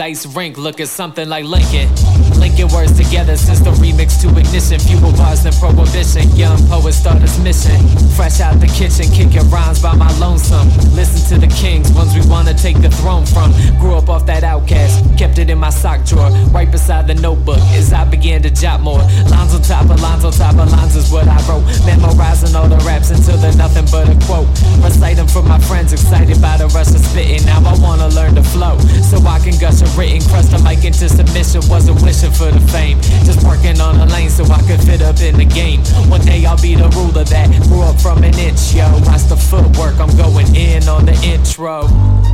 [0.00, 2.29] ice rink, looking something like Lincoln.
[2.40, 4.80] Linking words together since the remix to ignition.
[4.80, 6.24] Fewer bars than prohibition.
[6.34, 7.76] Young poets start his mission.
[8.16, 10.68] Fresh out the kitchen, kicking rhymes by my lonesome.
[10.96, 13.52] Listen to the kings, ones we wanna take the throne from.
[13.78, 17.60] Grew up off that Outkast, kept it in my sock drawer, right beside the notebook
[17.76, 19.04] as I began to jot more.
[19.28, 21.64] Lines on top of lines on top of lines is what I wrote.
[21.84, 24.48] Memorizing all the raps until they're nothing but a quote.
[24.82, 27.44] Recite them for my friends, excited by the rush of spitting.
[27.44, 30.84] Now I wanna learn to flow, so I can gush a written, crush the mic
[30.84, 31.60] into submission.
[31.68, 35.20] Wasn't wishing for the fame, just working on a lane so I could fit up
[35.20, 35.80] in the game.
[36.08, 38.86] One day I'll be the ruler that grew up from an inch, yo.
[39.06, 41.82] Watch the footwork, I'm going in on the intro.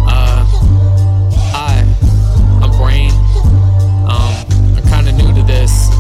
[0.06, 0.45] Uh,
[1.53, 1.84] hi,
[2.62, 3.11] I'm Brain.
[4.09, 4.34] Um,
[4.77, 5.91] I'm kinda new to this.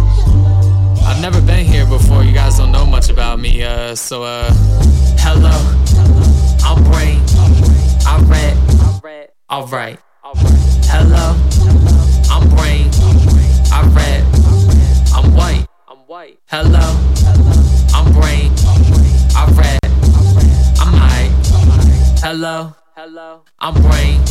[1.06, 4.50] I've never been here before, you guys don't know much about me, uh, so, uh,
[5.18, 5.54] hello,
[6.64, 7.20] I'm Brain.
[8.08, 8.20] I
[9.02, 9.98] read, alright.
[10.88, 11.36] Hello,
[12.30, 13.35] I'm Brain.
[13.76, 14.24] I read,
[15.12, 16.38] I'm white.
[16.46, 16.80] Hello,
[17.92, 18.50] I'm Brain.
[19.36, 19.78] I read,
[20.80, 21.28] I'm high.
[22.24, 22.74] Hello,
[23.58, 24.22] I'm Brain.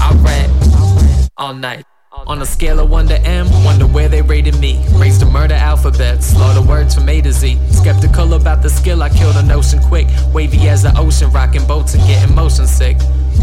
[0.00, 1.84] I read all night.
[2.12, 4.84] On a scale of 1 to M, wonder where they rated me.
[4.96, 7.56] Raised the murder alphabet, slaughter words from A to Z.
[7.70, 10.08] Skeptical about the skill, I killed a notion quick.
[10.34, 12.96] Wavy as the ocean, rocking boats and getting motion sick.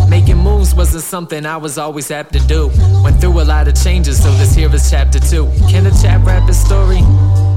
[0.10, 2.70] Making moves wasn't something I was always apt to do.
[3.04, 5.50] Went through a lot of changes, so this here is chapter 2.
[5.70, 7.00] Can a chap rap his story?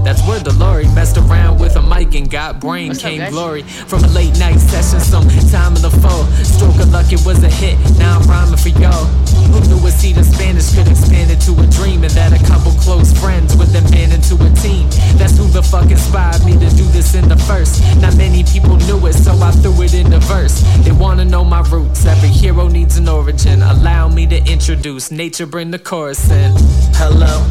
[0.05, 3.31] That's where the Delory messed around with a mic and got brain What's came guys?
[3.31, 5.01] glory from a late night session.
[5.01, 7.79] Some time in the fall, stroke of luck, it was a hit.
[7.99, 9.07] Now I'm rhyming for y'all.
[9.53, 12.73] Who knew a seed in Spanish could expand into a dream, and that a couple
[12.83, 14.89] close friends would then band into a team.
[15.19, 17.83] That's who the fuck inspired me to do this in the first.
[18.01, 20.63] Not many people knew it, so I threw it in the verse.
[20.85, 22.07] They wanna know my roots.
[22.07, 23.63] Every hero needs an origin.
[23.63, 26.53] Allow me to introduce nature, bring the chorus in.
[26.95, 27.43] Hello,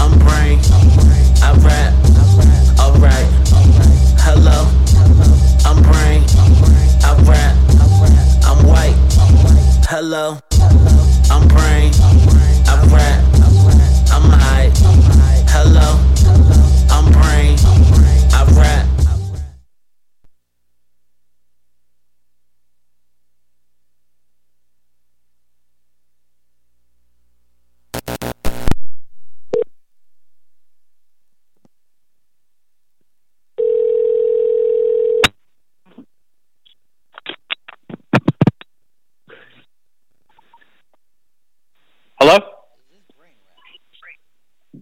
[0.00, 0.58] I'm Brain.
[1.42, 1.92] I rap,
[2.80, 3.28] alright.
[4.18, 4.66] Hello,
[5.66, 6.24] I'm Brain.
[7.04, 7.54] I rap,
[8.46, 8.96] I'm white.
[9.88, 10.38] Hello,
[11.30, 11.99] I'm Brain.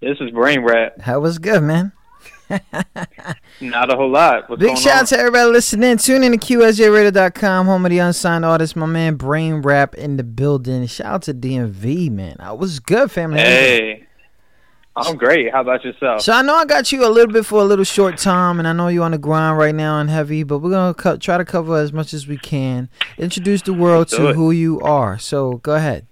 [0.08, 0.96] This is Brain Rap.
[1.04, 1.92] That was good, man.
[3.60, 4.48] Not a whole lot.
[4.48, 5.98] What's Big shout out to everybody listening.
[5.98, 8.74] Tune in to QSJRadio.com, home of the unsigned artist.
[8.74, 10.86] My man Brain Rap in the building.
[10.86, 12.36] Shout out to DMV, man.
[12.40, 13.40] I was good, family.
[13.40, 13.44] How?
[13.44, 14.06] Hey.
[14.96, 15.52] I'm great.
[15.52, 16.22] How about yourself?
[16.22, 18.66] So I know I got you a little bit for a little short time, and
[18.66, 21.36] I know you're on the grind right now and heavy, but we're gonna co- try
[21.36, 22.88] to cover as much as we can.
[23.18, 25.18] Introduce the world Let's to who you are.
[25.18, 26.06] So go ahead.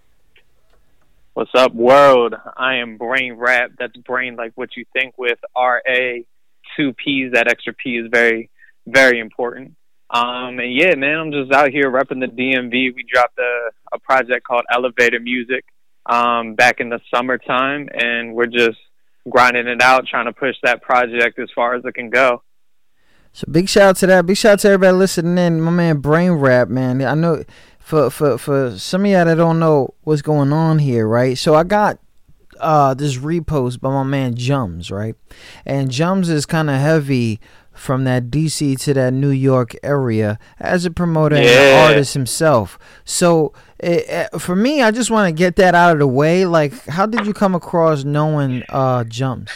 [1.37, 2.35] What's up, world?
[2.57, 3.73] I am Brain Rap.
[3.79, 6.25] That's brain like what you think with R A,
[6.75, 7.33] two P's.
[7.33, 8.49] That extra P is very,
[8.87, 9.75] very important.
[10.09, 12.95] Um, and yeah, man, I'm just out here repping the DMV.
[12.95, 15.63] We dropped a, a project called Elevator Music
[16.07, 18.79] um, back in the summertime, and we're just
[19.29, 22.43] grinding it out, trying to push that project as far as it can go.
[23.35, 24.25] So big shout out to that.
[24.25, 25.61] Big shout out to everybody listening in.
[25.61, 27.03] My man Brain Rap, man.
[27.03, 27.45] I know
[27.87, 31.39] for for for some of y'all that don't know what's going on here, right?
[31.39, 32.01] So I got
[32.59, 35.15] uh this repost by my man Jums, right?
[35.65, 37.39] And Jums is kind of heavy
[37.73, 42.77] from that DC to that New York area as a promoter and an artist himself.
[43.05, 46.45] So eh, eh, for me, I just want to get that out of the way.
[46.45, 49.51] Like, how did you come across knowing uh Jums?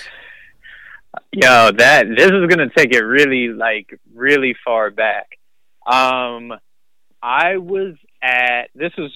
[1.33, 5.37] Yo, that this is gonna take it really like really far back.
[5.85, 6.53] Um,
[7.21, 9.11] I was at this was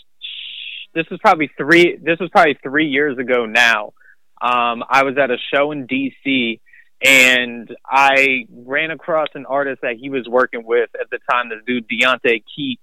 [0.94, 3.92] this was probably three this was probably three years ago now.
[4.40, 6.60] Um, I was at a show in DC
[7.02, 11.58] and I ran across an artist that he was working with at the time, this
[11.66, 12.80] dude Deontay Keat,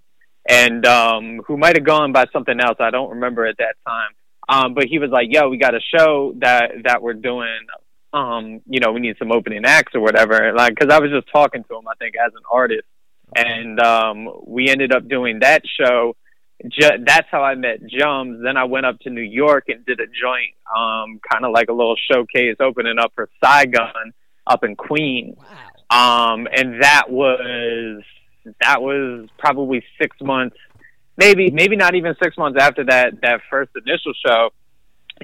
[0.48, 2.78] and um, who might have gone by something else.
[2.80, 4.10] I don't remember at that time.
[4.50, 7.68] Um, but he was like, "Yo, we got a show that that we're doing
[8.14, 10.54] um, you know, we need some opening acts or whatever.
[10.54, 12.84] Like, cause I was just talking to him, I think, as an artist.
[13.36, 16.16] And, um, we ended up doing that show.
[16.80, 18.44] That's how I met Jums.
[18.44, 21.70] Then I went up to New York and did a joint, um, kind of like
[21.70, 24.14] a little showcase opening up for Saigon
[24.46, 25.38] up in Queens.
[25.92, 26.34] Wow.
[26.34, 28.04] Um, and that was,
[28.62, 30.58] that was probably six months.
[31.18, 34.50] maybe maybe not even six months after that that first initial show,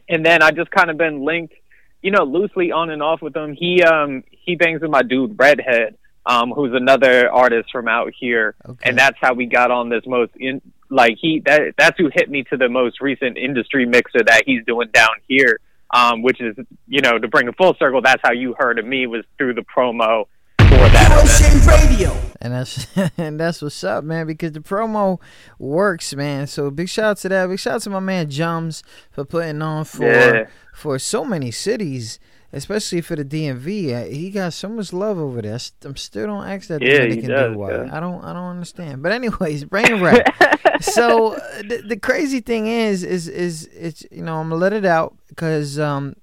[0.07, 1.53] and then I just kind of been linked,
[2.01, 3.53] you know, loosely on and off with him.
[3.53, 8.53] He um he bangs with my dude Redhead, um, who's another artist from out here,
[8.67, 8.89] Okay.
[8.89, 12.29] and that's how we got on this most in like he that that's who hit
[12.29, 15.59] me to the most recent industry mixer that he's doing down here.
[15.93, 16.53] Um, which is,
[16.89, 19.53] you know, to bring a full circle, that's how you heard of me was through
[19.53, 20.25] the promo
[20.59, 21.65] for that event.
[21.65, 22.17] Radio.
[22.41, 22.87] And that's
[23.17, 24.27] and that's what's up, man.
[24.27, 25.21] Because the promo
[25.57, 26.45] works, man.
[26.47, 27.47] So big shout out to that.
[27.47, 30.47] Big shout out to my man Jums for putting on for Yeah.
[30.73, 32.19] for so many cities,
[32.53, 33.93] especially for the DMV.
[33.93, 35.57] Uh, He got so much love over there.
[35.83, 37.89] I'm still don't ask that Yeah, he Dominican does, dude why.
[37.91, 39.01] I don't I don't understand.
[39.03, 40.35] But anyways, brain rap.
[40.81, 44.73] so uh, the, the crazy thing is is is it's you know I'm gonna let
[44.73, 46.15] it out because um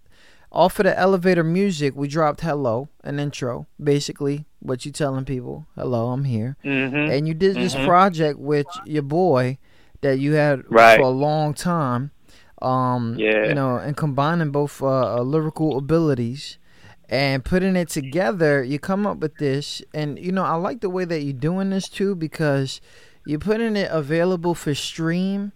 [0.52, 5.66] off of the elevator music we dropped hello an intro basically what you telling people
[5.74, 7.84] hello I'm here hmm and you did this Mhm.
[7.84, 9.58] project with your boy
[10.02, 10.96] that you had Right.
[10.96, 12.12] for a long time.
[12.64, 13.46] Um, Yeah.
[13.48, 16.58] you know, and combining both uh, uh, lyrical abilities
[17.10, 19.82] and putting it together, you come up with this.
[19.92, 22.80] And you know, I like the way that you're doing this too because
[23.26, 25.52] you're putting it available for stream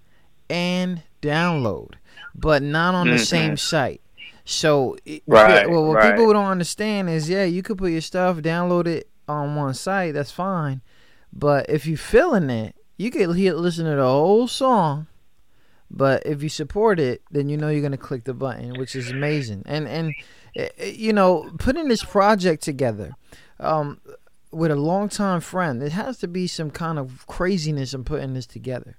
[0.51, 1.93] and download,
[2.35, 3.27] but not on the Mhm.
[3.27, 4.01] same site.
[4.45, 6.15] So, it- Right, well, what right.
[6.17, 10.15] people don't understand is, yeah, you could put your stuff, download it on one site,
[10.15, 10.81] that's fine.
[11.33, 15.07] But if you're feeling it, you can hear, listen to the whole song.
[15.91, 19.11] But if you support it, then you know you're gonna click the button, which is
[19.11, 19.63] amazing.
[19.67, 20.15] And and
[20.57, 23.13] eh, eh, you know, putting this project together,
[23.59, 24.01] um,
[24.51, 28.47] with a longtime friend, it has to be some kind of craziness in putting this
[28.47, 28.99] together.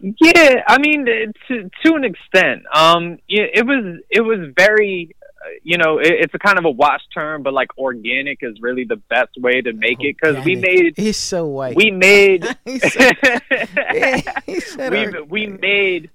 [0.00, 5.16] Yeah, I mean, to to an extent, um, it was it was very,
[5.62, 8.84] you know, it, it's a kind of a wash term, but like organic is really
[8.84, 10.62] the best way to make it because we Organic.
[10.62, 11.76] made He's so white.
[11.76, 13.16] we made he said,
[14.46, 16.10] he said we or- we made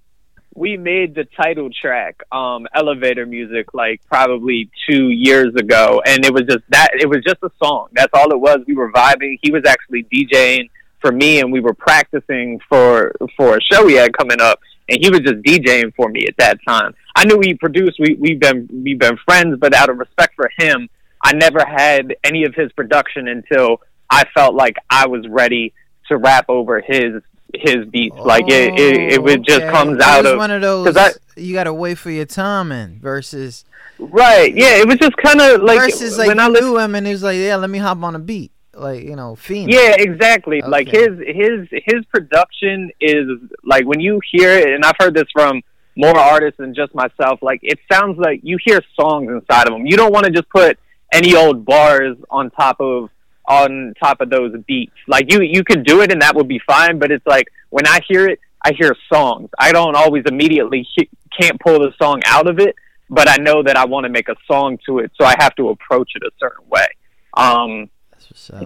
[0.56, 6.32] we made the title track um elevator music like probably two years ago and it
[6.34, 9.40] was just that it was just a song that's all it was we were vibing
[9.42, 10.70] he was actually djing
[11.04, 14.60] for me and we were practicing for for a show we had coming up
[14.90, 18.16] and he was just djing for me at that time i knew he produced we
[18.20, 20.88] we've been we've been friends but out of respect for him
[21.22, 25.74] i never had any of his production until i felt like i was ready
[26.08, 27.22] to rap over his
[27.54, 29.72] his beats like it it, it would oh, just Oh, okay.
[29.72, 30.88] comes It out was of one of those.
[30.88, 33.66] 'cause I- you gotta wait for your timing versus
[34.00, 37.06] right yeah it was just kind of like versus like when I knew him and
[37.06, 39.72] he was like, yeah, let me hop on a beat, like you know, fiend.
[39.72, 40.62] Yeah, exactly.
[40.62, 43.28] Like his his his production is
[43.64, 45.62] like when you hear it, and I've heard this from
[45.96, 47.40] more artists than just myself.
[47.42, 49.86] Like it sounds like you hear songs inside of them.
[49.86, 50.78] You don't want to just put
[51.12, 53.10] any old bars on top of
[53.48, 54.96] on top of those beats.
[55.08, 57.00] Like you you could do it and that would be fine.
[57.00, 59.50] But it's like when I hear it, I hear songs.
[59.60, 62.76] I don't always immediately he- can't pull the song out of it,
[63.10, 65.56] but I know that I want to make a song to it, so I have
[65.56, 66.88] to approach it a certain way.
[67.36, 67.93] Um, That's what's up.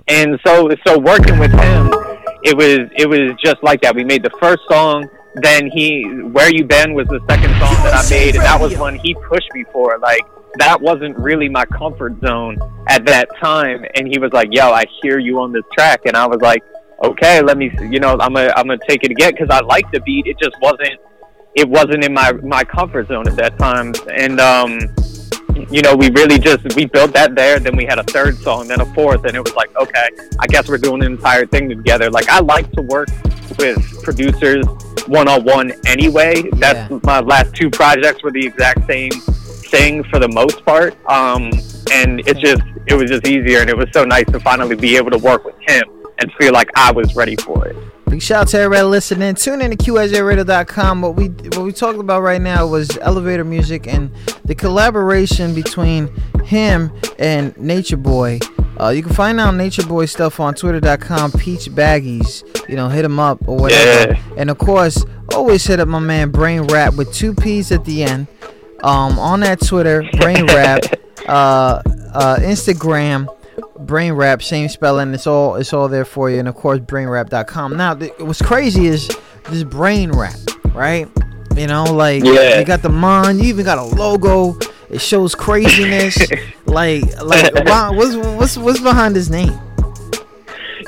[0.08, 1.92] And so so working with him
[2.44, 3.96] it was it was just like that.
[3.96, 7.94] We made the first song then he where you been was the second song that
[7.94, 9.98] i made and that was one he pushed me for.
[10.00, 10.22] Like
[10.58, 12.58] that wasn't really my comfort zone
[12.88, 13.86] at that time.
[13.96, 16.02] And he was like yo i hear you on this track.
[16.06, 16.64] And i was like
[17.04, 19.32] okay let me you know i'm gonna i'm gonna take it again.
[19.32, 20.26] Because i like the beat.
[20.26, 21.00] It just wasn't
[21.56, 23.94] it wasn't in my my comfort zone at that time.
[24.16, 24.80] And um
[25.72, 27.60] you know, we really just we built that there.
[27.60, 30.10] Then we had a third song, then a fourth, and it was like, okay,
[30.40, 32.10] I guess we're doing the entire thing together.
[32.10, 33.10] Like I like to work
[33.58, 34.66] with producers
[35.08, 36.44] one on one anyway.
[36.54, 37.00] That's Yeah.
[37.04, 40.96] my last two projects were the exact same thing for the most part.
[41.10, 41.52] Um,
[41.92, 44.98] and it's just it was just easier, and it was so nice to finally be
[44.98, 45.84] able to work with him
[46.20, 47.76] and feel like I was ready for it.
[48.10, 49.36] Big shout out to everybody listening.
[49.36, 51.02] Tune in to QSJRadio.com.
[51.02, 54.10] What we what we talked about right now was elevator music and
[54.46, 56.08] the collaboration between
[56.46, 58.40] him and Nature Boy.
[58.80, 61.34] Uh, you can find out Nature Boy stuff on Twitter.com.
[61.34, 62.70] Peach Baggies.
[62.70, 64.14] You know, hit him up or whatever.
[64.14, 64.34] Yeah.
[64.38, 68.04] And of course, always hit up my man Brain Rap with two P's at the
[68.04, 68.28] end.
[68.84, 70.84] Um, on that Twitter, Brain Rap.
[71.28, 71.82] uh,
[72.14, 73.28] uh, Instagram.
[73.80, 75.14] Brain Rap, same spelling.
[75.14, 77.78] It's all it's all there for you, and of course, BrainRap.com.
[77.78, 79.08] Now, th- what's crazy is
[79.50, 80.36] this Brain Rap,
[80.74, 81.08] right?
[81.56, 82.60] You know, like Yeah.
[82.60, 84.58] you got the mon, you even got a logo.
[84.90, 86.18] It shows craziness.
[86.66, 89.58] like, like, wow, what's what's what's behind this name?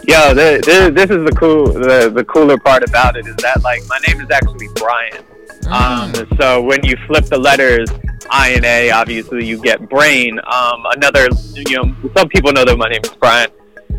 [0.08, 3.62] Yo, the, the, this is the cool the, the cooler part about it is that
[3.62, 5.24] like my name is actually Brian.
[5.72, 7.90] Um, so when you flip the letters
[8.32, 10.40] I and A, obviously you get brain.
[10.40, 13.50] Um, another, you know, some people know that my name is Brian.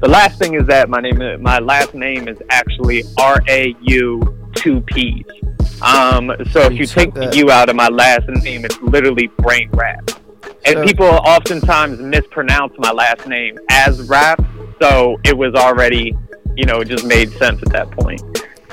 [0.01, 4.51] the last thing is that my name, my last name is actually R A U
[4.55, 5.25] two P's.
[5.83, 9.29] Um, so if You you take the U out of my last name, it's literally
[9.39, 10.11] brain rap.
[10.67, 14.43] And So- people oftentimes mispronounce my last name as rap,
[14.81, 16.15] so it was already,
[16.55, 18.21] you know, it just made sense at that point.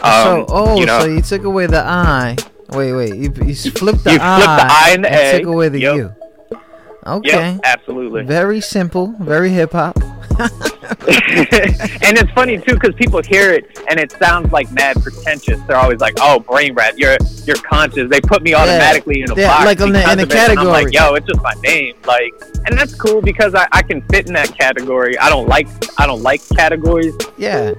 [0.04, 2.36] Um, so oh, you know, so you took away the I.
[2.72, 3.16] Wait, wait.
[3.16, 4.36] You, you flipped the You I.
[4.38, 5.40] flipped the I and the A.
[5.40, 5.96] took away the Yep.
[5.96, 6.16] U.
[7.06, 7.30] Okay.
[7.54, 8.24] Yep, absolutely.
[8.26, 9.16] Very simple.
[9.20, 9.96] Very hip hop.
[10.40, 15.60] and it's funny too because people hear it and it sounds like mad pretentious.
[15.68, 19.36] They're always like, "Oh, brain rap, you're you're conscious." They put me automatically in a
[19.36, 20.68] Yeah, box like in the- in it, and I'm category.
[20.68, 22.34] like, "Yo, it's just my name." Like,
[22.66, 25.18] and that's cool because I, I can fit in that category.
[25.18, 27.16] I don't like I don't like categories.
[27.38, 27.74] Yeah.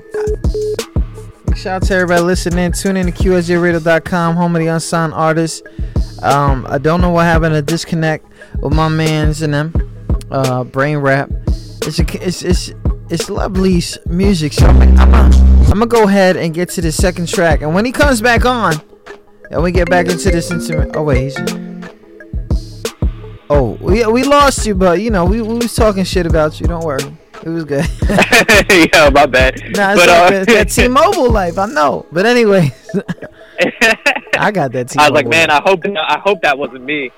[1.58, 2.70] Shout out to everybody listening.
[2.70, 5.60] Tune in to QSJRadio.com, home of the unsigned artists.
[6.22, 8.24] Um, I don't know what happened to disconnect
[8.60, 9.74] with my mans and them.
[10.30, 11.28] Uh, brain rap.
[11.82, 12.72] It's a, it's it's
[13.10, 14.52] it's Lovely's music.
[14.52, 17.74] So I'm I'm gonna I'm gonna go ahead and get to the second track, and
[17.74, 18.74] when he comes back on,
[19.50, 20.94] and we get back into this intimate.
[20.94, 21.36] Oh wait.
[23.50, 26.68] Oh, we we lost you, but you know we, we was talking shit about you.
[26.68, 27.02] Don't worry,
[27.42, 27.84] it was good.
[28.94, 29.60] yeah, my bad.
[29.76, 32.06] Nah, it's but, uh, that T-Mobile life, I know.
[32.12, 32.74] But anyway,
[34.38, 35.00] I got that T-Mobile.
[35.00, 35.50] I was like, man.
[35.50, 37.10] I hope I hope that wasn't me.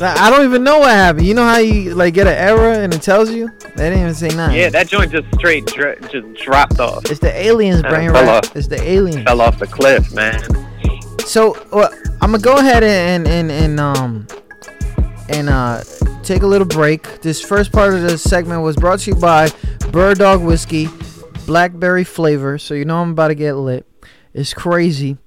[0.00, 1.26] I don't even know what happened.
[1.26, 3.48] You know how you like get an error and it tells you?
[3.76, 4.56] They didn't even say nothing.
[4.58, 7.10] Yeah, that joint just straight dr- just dropped off.
[7.10, 8.44] It's the aliens, Uh, brain fell rap.
[8.44, 8.56] off.
[8.56, 9.22] It's the aliens.
[9.24, 10.40] Fell off the cliff, man.
[11.20, 11.88] So uh,
[12.20, 14.26] I'm gonna go ahead and and and um
[15.28, 15.82] and uh
[16.22, 17.20] take a little break.
[17.22, 19.48] This first part of the segment was brought to you by
[19.90, 20.88] Bird Dog Whiskey,
[21.46, 22.58] blackberry flavor.
[22.58, 23.86] So you know I'm about to get lit.
[24.34, 25.18] It's crazy.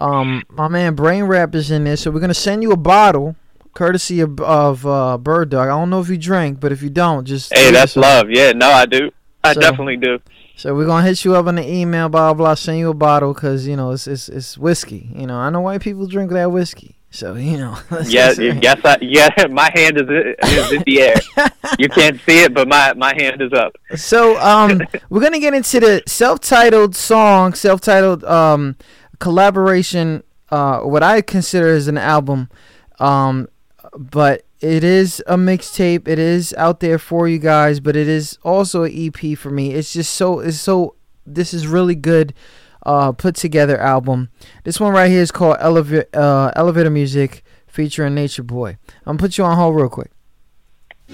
[0.00, 3.36] Um, my man Brain Rap is in there, so we're gonna send you a bottle,
[3.74, 5.68] courtesy of, of uh, Bird Dog.
[5.68, 8.30] I don't know if you drank, but if you don't, just Hey, that's love.
[8.30, 9.10] Yeah, no, I do.
[9.42, 10.20] I So- definitely do.
[10.56, 12.94] So we're gonna hit you up on the email, blah blah, blah send you a
[12.94, 15.10] bottle, cause you know it's it's, it's whiskey.
[15.14, 17.78] You know I know why people drink that whiskey, so you know.
[18.06, 19.28] Yeah, yes, I, yeah.
[19.50, 21.16] My hand is is in the air.
[21.78, 23.76] You can't see it, but my my hand is up.
[23.96, 28.76] So um, we're gonna get into the self-titled song, self-titled um
[29.18, 32.50] collaboration, uh, what I consider as an album,
[32.98, 33.48] um,
[33.96, 36.06] but it is a mixtape.
[36.06, 39.72] It is out there for you guys, but it is also an EP for me.
[39.72, 40.96] It's just so it's so.
[41.26, 42.34] This is really good.
[42.84, 44.28] Uh, put together album.
[44.64, 48.76] This one right here is called Elevator uh, Elevator Music featuring Nature Boy.
[49.06, 50.10] I'm gonna put you on hold real quick.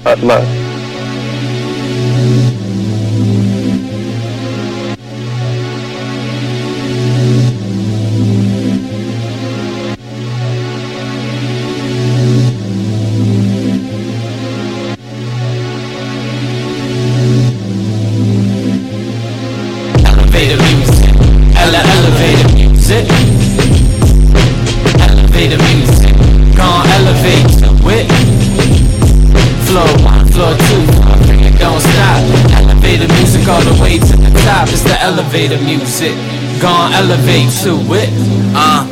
[0.05, 0.80] Uh,
[35.91, 36.15] music.
[36.63, 38.11] Gone elevate to it.
[38.55, 38.87] Uh.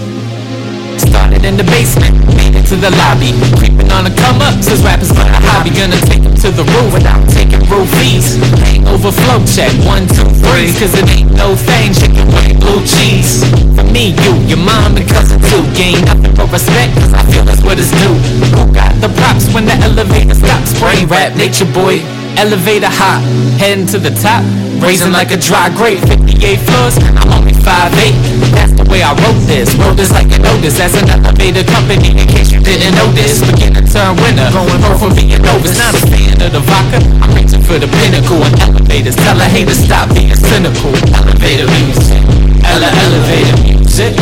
[0.98, 3.30] Started in the basement, made it to the lobby.
[3.54, 5.70] Creeping on a come up, says rappers but a hobby.
[5.70, 8.34] Gonna take them to the roof without taking roofies.
[8.66, 10.74] Hangover flow check, one, two, three.
[10.74, 13.46] Cause it ain't no thing, chicken with blue cheese.
[13.78, 15.62] For me, you, your mom, and cousin too.
[15.78, 18.18] Gain nothing but respect, cause I feel that's what it's due.
[18.58, 20.74] Who got the props when the elevator stops?
[20.82, 22.02] Brain rap, nature boy.
[22.38, 23.18] Elevator hop,
[23.58, 24.46] heading to the top,
[24.78, 25.98] raising like a dry grape.
[26.06, 28.14] 58 floors, I'm only 5'8.
[28.54, 29.74] That's the way I wrote this.
[29.74, 30.78] Wrote this like know this.
[30.78, 33.42] As an elevator company, in case you didn't know this.
[33.42, 35.74] Begin to turn winner, going pro from being novice.
[35.82, 38.38] Not a fan of the vodka, I'm reaching for the pinnacle.
[38.38, 40.94] And elevators tell a hater stop being cynical.
[41.18, 42.22] Elevator music,
[42.62, 44.14] ele elevator music,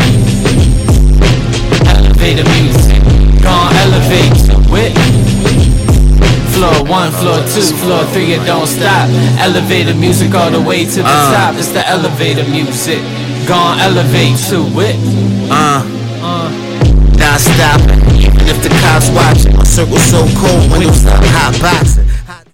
[1.84, 2.96] elevator music.
[3.46, 4.36] Elevate
[4.72, 5.25] it.
[6.56, 9.08] Floor one, floor two, floor three, it don't stop.
[9.38, 11.54] Elevator music all the way to the top.
[11.56, 13.00] It's the elevator music.
[13.46, 14.96] Gone elevate to it.
[15.52, 15.84] Uh,
[16.24, 16.48] Uh.
[17.20, 18.00] not stopping.
[18.16, 22.08] Even if the cops watching, my circle so cold, windows up, hot boxing.
[22.26, 22.46] Hot-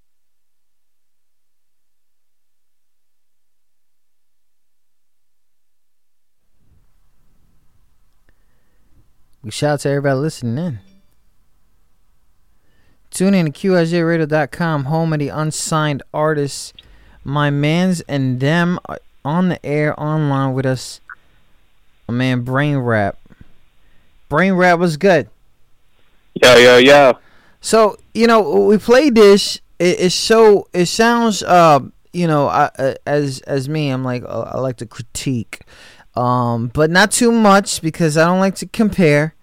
[9.42, 10.78] We shout out to everybody listening in.
[13.12, 16.72] Tune in to QSJRadio.com, home of the unsigned artists.
[17.22, 21.00] My mans and them are on the air online with us.
[22.08, 23.18] My man Brain Rap.
[24.30, 25.28] Brain Rap was good.
[26.42, 27.18] Yo, yo, yo.
[27.60, 29.60] So, you know, we played this.
[29.78, 31.80] It, it's so it sounds uh
[32.12, 35.60] you know, I, uh, as as me, I'm like uh, I like to critique,
[36.14, 39.34] um, but not too much because I don't like to compare.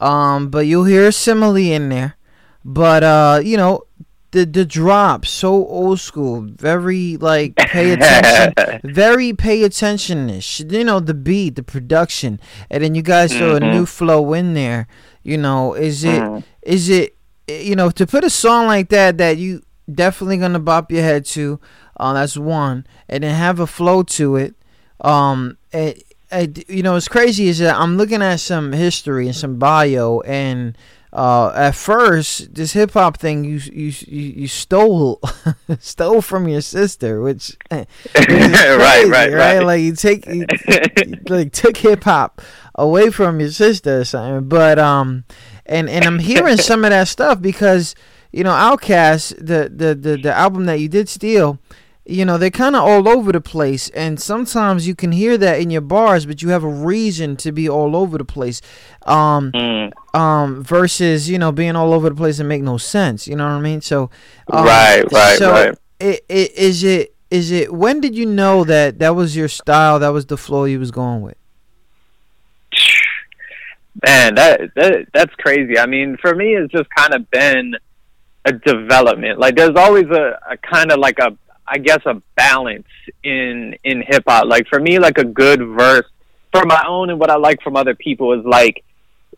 [0.00, 2.16] Um, but you'll hear a simile in there.
[2.64, 3.82] But uh, you know,
[4.30, 8.54] the the drop so old school, very like pay attention,
[8.84, 10.70] very pay attentionish.
[10.72, 12.40] You know, the beat, the production,
[12.70, 13.64] and then you guys throw Mm-hmm.
[13.64, 14.86] a new flow in there.
[15.22, 16.42] You know, is it Mhm.
[16.62, 17.16] is it
[17.48, 21.24] you know to put a song like that that you definitely gonna bop your head
[21.26, 21.60] to?
[21.96, 24.54] Uh, that's one, and then have a flow to it.
[25.00, 26.02] Um, it,
[26.32, 30.20] it, you know, what's crazy is that I'm looking at some history and some bio,
[30.20, 30.76] and
[31.14, 35.20] uh, at first, this hip hop thing you you you, stole
[35.78, 37.86] stole from your sister, which which
[38.28, 39.60] is Right, right, right.
[39.60, 42.42] Like you take you, you, like took hip hop
[42.74, 44.48] away from your sister or something.
[44.48, 45.22] But um,
[45.66, 47.94] and and I'm hearing some of that stuff because
[48.32, 51.60] you know, Outkast, the the the, the album that you did steal.
[52.06, 55.58] You know, they're kind of all over the place, and sometimes you can hear that
[55.58, 58.60] in your bars, but you have a reason to be all over the place.
[59.06, 59.92] Um, Mm.
[60.12, 63.44] um versus you know being all over the place and make no sense you know
[63.44, 64.10] what i mean so
[64.52, 65.78] um, Right, right, so right.
[66.00, 69.98] It, it, is it is it when did you know that that was your style
[69.98, 71.36] that was the flow you was going with
[74.04, 75.78] Man, that, that that's crazy.
[75.78, 77.76] I mean, for me, it's just kind of been
[78.44, 79.38] a development.
[79.38, 82.86] Like, there's always a, a kind of like a, I guess, a balance
[83.22, 84.46] in in hip hop.
[84.46, 86.06] Like for me, like a good verse
[86.52, 88.84] for my own and what I like from other people is like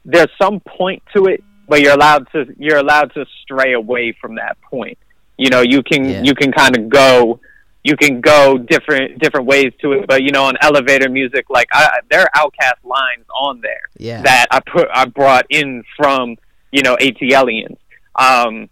[0.05, 4.37] there's some point to it, but you're allowed to you're allowed to stray away from
[4.37, 4.99] that point.
[5.39, 6.23] You know, you can Yeah.
[6.23, 7.41] you can kind of go
[7.85, 11.69] you can go different different ways to it, but you know, on elevator music, like
[11.73, 16.37] I, there are Outkast lines on there yeah that I put I brought in from
[16.73, 17.77] you know ATLiens.
[18.17, 18.69] Um,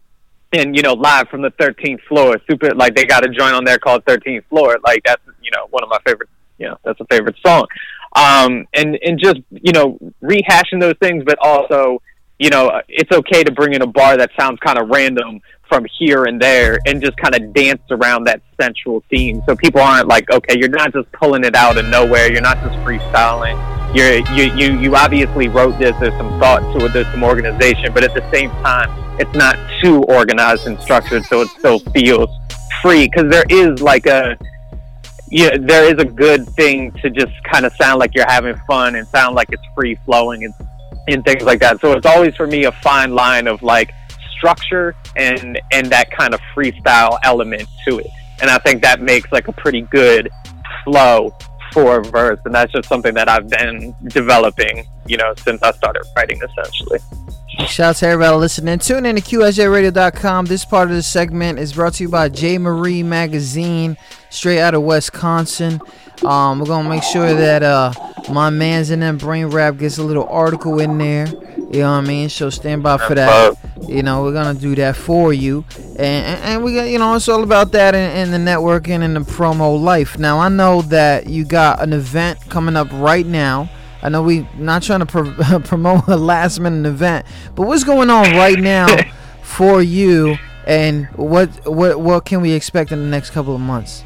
[0.54, 3.64] and you know live from the 13th floor, super like they got a joint on
[3.64, 4.78] there called 13th floor.
[4.84, 7.66] Like that's you know one of my favorite you know that's a favorite song.
[8.16, 12.00] Um, and and just you know rehashing those things, but also
[12.38, 15.86] you know it's okay to bring in a bar that sounds kind of random from
[15.98, 19.42] here and there and just kind of dance around that central theme.
[19.46, 22.30] So people aren't like okay you're not just pulling it out of nowhere.
[22.30, 23.56] You're not just freestyling.
[23.94, 25.96] You're you you, you obviously wrote this.
[25.98, 26.92] There's some thought to it.
[26.92, 27.92] There's some organization.
[27.92, 32.30] But at the same time it's not too organized and structured so it still feels
[32.82, 34.36] free because there is like a
[35.30, 38.94] yeah, there is a good thing to just kind of sound like you're having fun
[38.94, 40.54] and sound like it's free flowing and
[41.08, 41.80] and things like that.
[41.80, 43.92] So it's always for me a fine line of like
[44.36, 48.06] structure and and that kind of freestyle element to it.
[48.40, 50.30] And I think that makes like a pretty good
[50.84, 51.34] flow
[51.72, 55.72] for a verse and that's just something that I've been developing, you know, since I
[55.72, 57.00] started writing essentially.
[57.60, 58.78] Shout out to everybody listening.
[58.78, 60.46] Tune in to QSJRadio.com.
[60.46, 62.58] This part of the segment is brought to you by J.
[62.58, 63.96] Marie Magazine,
[64.28, 65.80] straight out of Wisconsin.
[66.24, 67.92] Um, we're gonna make sure that uh
[68.30, 71.26] my man's in them brain rap gets a little article in there.
[71.26, 72.28] You know what I mean?
[72.28, 73.56] So stand by for that.
[73.88, 77.14] You know, we're gonna do that for you, and and, and we got you know
[77.14, 80.18] it's all about that in, in the networking and the promo life.
[80.18, 83.68] Now I know that you got an event coming up right now.
[84.04, 88.10] I know we not trying to pro- promote a last minute event, but what's going
[88.10, 88.86] on right now
[89.42, 90.36] for you,
[90.66, 94.04] and what what what can we expect in the next couple of months?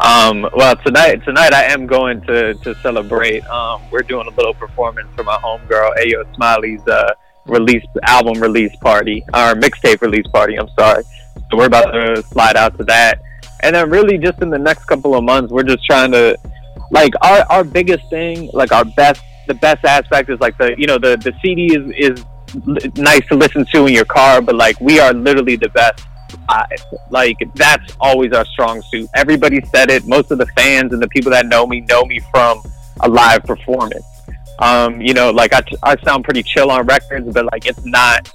[0.00, 3.44] Um, well, tonight, tonight I am going to to celebrate.
[3.46, 7.12] Um, we're doing a little performance for my homegirl Ayo Smiley's uh,
[7.44, 10.56] release album release party, or mixtape release party.
[10.58, 11.04] I'm sorry.
[11.50, 13.20] So we're about to slide out to that,
[13.60, 16.38] and then really just in the next couple of months, we're just trying to,
[16.92, 20.86] like, our our biggest thing, like our best, the best aspect is like the you
[20.86, 22.24] know the the CD is is
[22.96, 26.04] nice to listen to in your car, but like we are literally the best
[26.48, 26.84] live.
[27.10, 29.08] Like that's always our strong suit.
[29.14, 30.06] Everybody said it.
[30.06, 32.62] Most of the fans and the people that know me know me from
[33.00, 34.04] a live performance.
[34.58, 38.32] Um, you know, like I, I sound pretty chill on records, but like it's not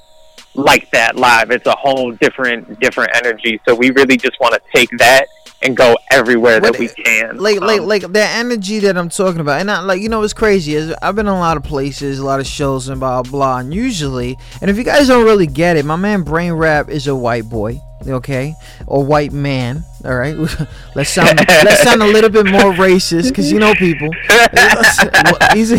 [0.55, 1.51] like that live.
[1.51, 3.61] It's a whole different different energy.
[3.67, 5.27] So we really just want to take that
[5.61, 7.37] and go everywhere that What- we can.
[7.37, 10.19] like like Um, like that energy that I'm talking about, and I, like you know
[10.19, 12.99] what's crazy is I've been in a lot of places, a lot of shows, and
[12.99, 13.57] blah blah.
[13.57, 17.07] And usually, and if you guys don't really get it, my man Brain Rap is
[17.07, 18.55] a white boy, okay,
[18.85, 19.83] or white man.
[20.05, 20.35] All right,
[20.95, 24.09] let's sound let's sound a little bit more racist because you know people.
[25.53, 25.69] he's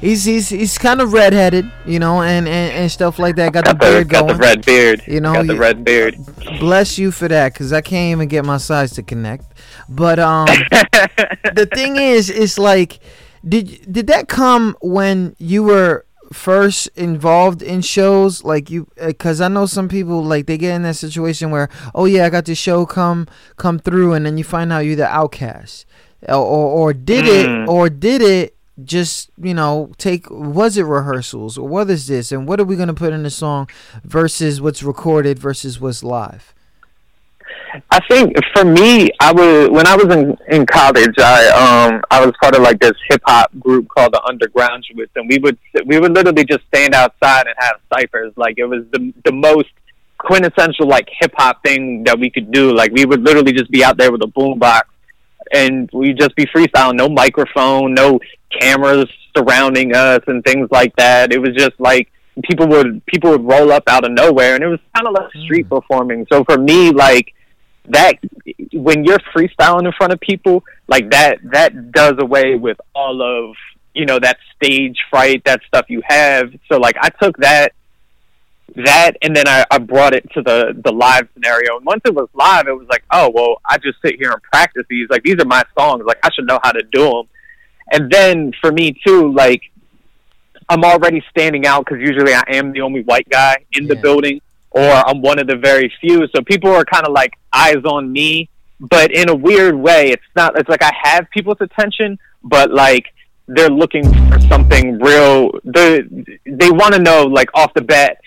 [0.00, 3.52] he's he's he's kind of redheaded, you know, and, and and stuff like that.
[3.52, 4.40] Got the got the, beard got the going.
[4.40, 5.02] red beard.
[5.06, 6.16] You know, got the red beard.
[6.60, 9.44] Bless you for that, because I can't even get my size to connect.
[9.88, 13.00] But um, the thing is, it's like,
[13.46, 19.48] did did that come when you were first involved in shows like you because i
[19.48, 22.58] know some people like they get in that situation where oh yeah i got this
[22.58, 25.86] show come come through and then you find out you're the outcast
[26.28, 27.62] or or, or did Mm.
[27.64, 32.30] it or did it just you know take was it rehearsals or what is this
[32.32, 33.68] and what are we going to put in the song
[34.04, 36.52] versus what's recorded versus what's live
[37.90, 41.14] I think for me, I was when I was in in college.
[41.18, 45.28] I um I was part of like this hip hop group called the Undergrounduates, and
[45.28, 48.32] we would we would literally just stand outside and have ciphers.
[48.36, 49.68] Like it was the the most
[50.18, 52.72] quintessential like hip hop thing that we could do.
[52.72, 54.82] Like we would literally just be out there with a boombox,
[55.52, 56.96] and we just be freestyling.
[56.96, 58.20] No microphone, no
[58.60, 61.32] cameras surrounding us, and things like that.
[61.32, 62.10] It was just like
[62.44, 65.30] people would people would roll up out of nowhere, and it was kind of like
[65.44, 66.26] street performing.
[66.32, 67.32] So for me, like
[67.88, 68.14] that
[68.72, 73.56] when you're freestyling in front of people like that that does away with all of
[73.94, 76.52] you know that stage fright that stuff you have.
[76.70, 77.72] So like i took that
[78.74, 81.76] that and then I, I brought it to the the live scenario.
[81.76, 84.42] And once it was live it was like oh well i just sit here and
[84.42, 85.08] practice these.
[85.08, 86.04] Like these are my songs.
[86.04, 87.28] Like i should know how to do them
[87.92, 89.62] and then for me too like
[90.68, 94.40] i'm already standing out because usually i am the only white guy in the building
[94.76, 96.28] or I'm one of the very few.
[96.34, 100.22] So people are kind of like eyes on me, but in a weird way, it's
[100.36, 100.58] not.
[100.58, 103.06] It's like I have people's attention, but like
[103.48, 105.50] they're looking for something real.
[105.64, 106.02] They
[106.44, 108.18] they want to know like off the bat,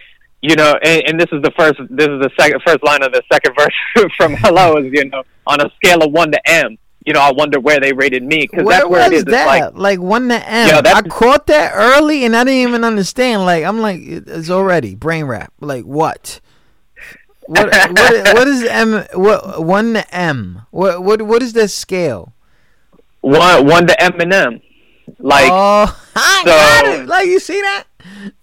[0.41, 0.73] you know.
[0.81, 1.77] And, and this is the first.
[1.87, 3.55] This is the second first line of the second
[3.95, 6.79] verse from Hello is you know on a scale of one to M.
[7.05, 9.13] You know, I wonder where they rated me because that's where it.
[9.13, 9.45] It's that?
[9.45, 10.67] like Like, one to M.
[10.67, 13.45] Yeah, that's- I caught that early and I didn't even understand.
[13.45, 15.53] Like I'm like it's already brain rap.
[15.61, 16.41] Like what?
[17.47, 17.95] What what,
[18.35, 19.05] what is M?
[19.13, 20.63] What one to M?
[20.71, 22.33] What what what is that scale?
[23.21, 24.61] one one to M and M.
[25.17, 27.07] Like oh, I so- got it.
[27.07, 27.85] Like you see that?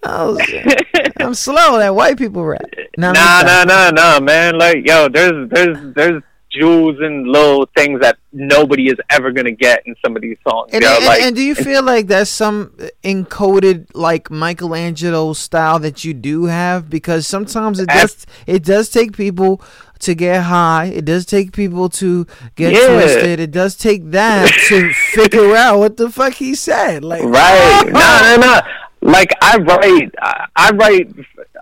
[0.02, 0.38] Oh.
[1.20, 1.78] I'm slow.
[1.78, 2.62] That white people rap.
[2.98, 4.58] No, nah, nah, nah, nah, man.
[4.58, 6.22] Like, yo, there's, there's, there's
[6.58, 10.70] jewels and little things that nobody is ever gonna get in some of these songs.
[10.72, 10.88] And, yo.
[10.96, 12.72] and, like, and do you feel like that's some
[13.04, 16.88] encoded like Michelangelo style that you do have?
[16.90, 19.60] Because sometimes it does it does take people
[20.00, 20.86] to get high.
[20.86, 22.88] It does take people to get Yeah.
[23.00, 23.40] twisted.
[23.40, 27.04] It does take that to figure out what the fuck he said.
[27.04, 27.82] Like right?
[27.86, 28.60] no, no, no.
[29.02, 30.10] Like, I write,
[30.56, 31.14] I write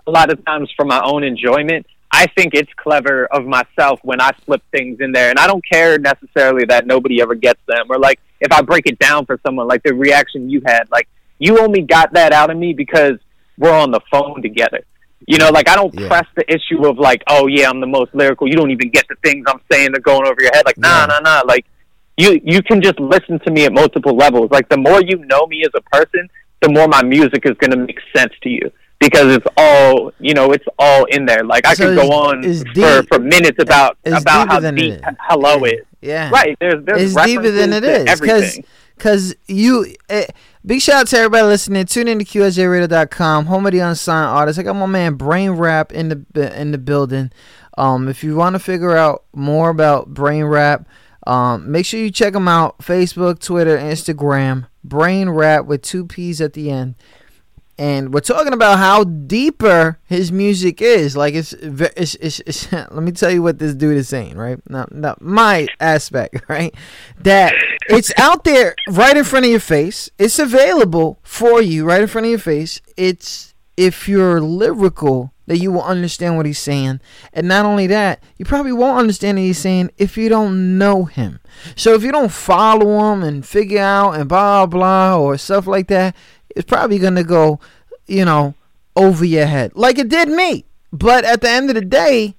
[0.07, 1.85] a lot of times for my own enjoyment.
[2.15, 5.63] I think it's clever of myself when I slip things in there, and I don't
[5.69, 9.37] care necessarily that nobody ever gets them, or like if I break it down for
[9.45, 13.15] someone, like the reaction you had, like you only got that out of me because
[13.57, 14.79] we're on the phone together.
[15.27, 16.07] You know, like I don't Yeah.
[16.07, 18.47] press the issue of like, oh yeah, I'm the most lyrical.
[18.47, 20.63] You don't even get the things I'm saying that are going over your head.
[20.65, 21.05] Like, nah, Yeah.
[21.07, 21.41] nah, nah.
[21.45, 21.65] Like
[22.15, 24.51] you, you can just listen to me at multiple levels.
[24.51, 26.29] Like the more you know me as a person,
[26.61, 30.33] the more my music is going to make sense to you because it's all, you
[30.33, 31.43] know, it's all in there.
[31.43, 35.15] Like I So can go on for, for minutes about about how deep it is.
[35.21, 35.85] hello is.
[36.01, 36.29] Yeah.
[36.29, 36.57] Right.
[36.59, 38.59] There's there's it's deeper than it is because
[38.97, 40.27] because you eh,
[40.65, 44.57] big shout out to everybody listening tune in to qsjradio.com home of the unsigned artists
[44.59, 47.31] i got my man brain rap in the in the building
[47.77, 50.87] um if you want to figure out more about brain rap
[51.27, 56.39] um make sure you check him out facebook twitter instagram brain rap with two p's
[56.39, 56.95] at the end
[57.77, 61.17] and we're talking about how deeper his music is.
[61.17, 64.59] Like it's, it's, it's, it's let me tell you what this dude is saying, right?
[64.69, 66.73] Now, now my aspect, right?
[67.19, 67.53] That
[67.89, 70.09] it's out there right in front of your face.
[70.17, 72.81] It's available for you right in front of your face.
[72.95, 76.99] It's if you're lyrical that you will understand what he's saying.
[77.33, 81.05] And not only that, you probably won't understand what he's saying if you don't know
[81.05, 81.39] him.
[81.75, 85.87] So if you don't follow him and figure out and blah blah or stuff like
[85.87, 86.15] that,
[86.55, 87.59] it's probably gonna go,
[88.07, 88.55] you know,
[88.95, 89.71] over your head.
[89.75, 90.65] Like it did me.
[90.91, 92.35] But at the end of the day,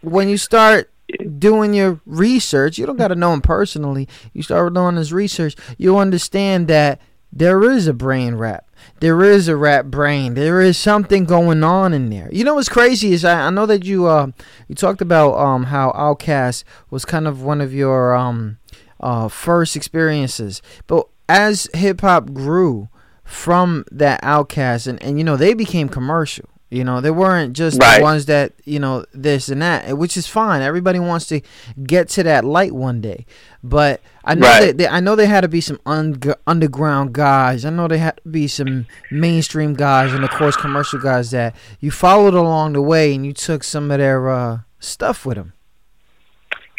[0.00, 0.90] when you start
[1.38, 4.08] doing your research, you don't gotta know him personally.
[4.32, 7.00] You start doing his research, you'll understand that
[7.32, 8.68] there is a brain rap.
[9.00, 10.34] There is a rap brain.
[10.34, 12.28] There is something going on in there.
[12.32, 14.28] You know what's crazy is I, I know that you uh
[14.68, 18.58] you talked about um how Outkast was kind of one of your um
[19.00, 20.60] uh first experiences.
[20.86, 22.88] But as hip hop grew
[23.32, 26.48] from that Outkast and, and you know they became commercial.
[26.70, 27.98] You know, they weren't just Right.
[27.98, 30.62] the ones that, you know, this and that, which is fine.
[30.62, 31.42] Everybody wants to
[31.84, 33.26] get to that light one day.
[33.62, 34.60] But I know Right.
[34.68, 37.66] that they, I know there had to be some un- underground guys.
[37.66, 41.54] I know there had to be some mainstream guys and of course commercial guys that
[41.80, 45.52] you followed along the way and you took some of their uh, stuff with them.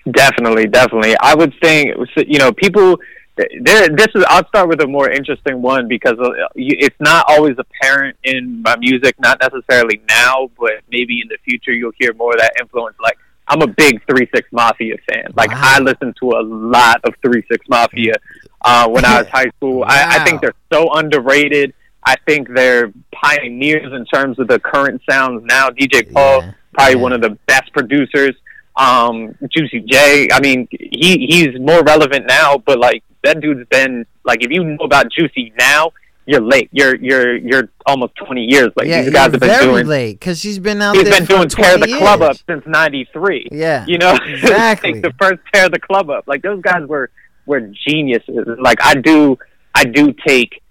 [0.10, 1.16] Definitely, definitely.
[1.22, 1.92] I would think,
[2.28, 2.98] you know, people
[3.36, 4.24] there, this is.
[4.28, 8.76] I'll start with a more interesting one because uh, it's not always apparent in my
[8.78, 9.16] music.
[9.20, 12.96] Not necessarily now, but maybe in the future you'll hear more of that influence.
[13.02, 13.18] Like
[13.48, 15.34] I'm a big Three Six Mafia fan.
[15.36, 15.62] Like Wow.
[15.64, 18.14] I listened to a lot of Three Six Mafia
[18.62, 19.84] uh, when I was high school.
[19.86, 21.74] I, I think they're so underrated.
[22.06, 25.70] I think they're pioneers in terms of the current sounds now.
[25.70, 26.52] DJ Paul, Yeah.
[26.74, 27.02] probably Yeah.
[27.02, 28.36] one of the best producers.
[28.76, 30.28] Um, Juicy J.
[30.34, 34.64] I mean, he he's more relevant now, but like that dude's been like if you
[34.64, 35.92] know about Juicy now,
[36.26, 36.70] you're late.
[36.72, 38.88] You're you're you're almost twenty years late.
[38.88, 39.88] yeah, These guys have been very doing.
[39.88, 42.64] late because she's been out He's there been doing tear the 20 club up since
[42.66, 43.48] '93.
[43.52, 45.00] Yeah, You know, Exactly.
[45.02, 46.26] the first tear the club up.
[46.28, 47.10] Like those guys were
[47.46, 48.46] were geniuses.
[48.60, 49.38] Like I do,
[49.76, 50.62] I do take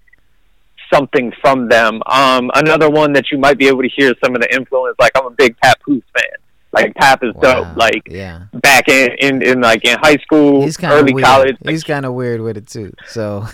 [0.92, 2.02] something from them.
[2.06, 4.96] Um, another one that you might be able to hear some of the influence.
[4.98, 6.24] Like I'm a big Papoose fan.
[6.72, 7.64] Like Pap is Wow.
[7.64, 7.76] dope.
[7.76, 11.24] Like yeah, back in, in in like in high school, he's early weird.
[11.26, 11.56] college.
[11.66, 12.92] He's kind of weird with it too.
[13.08, 13.46] So,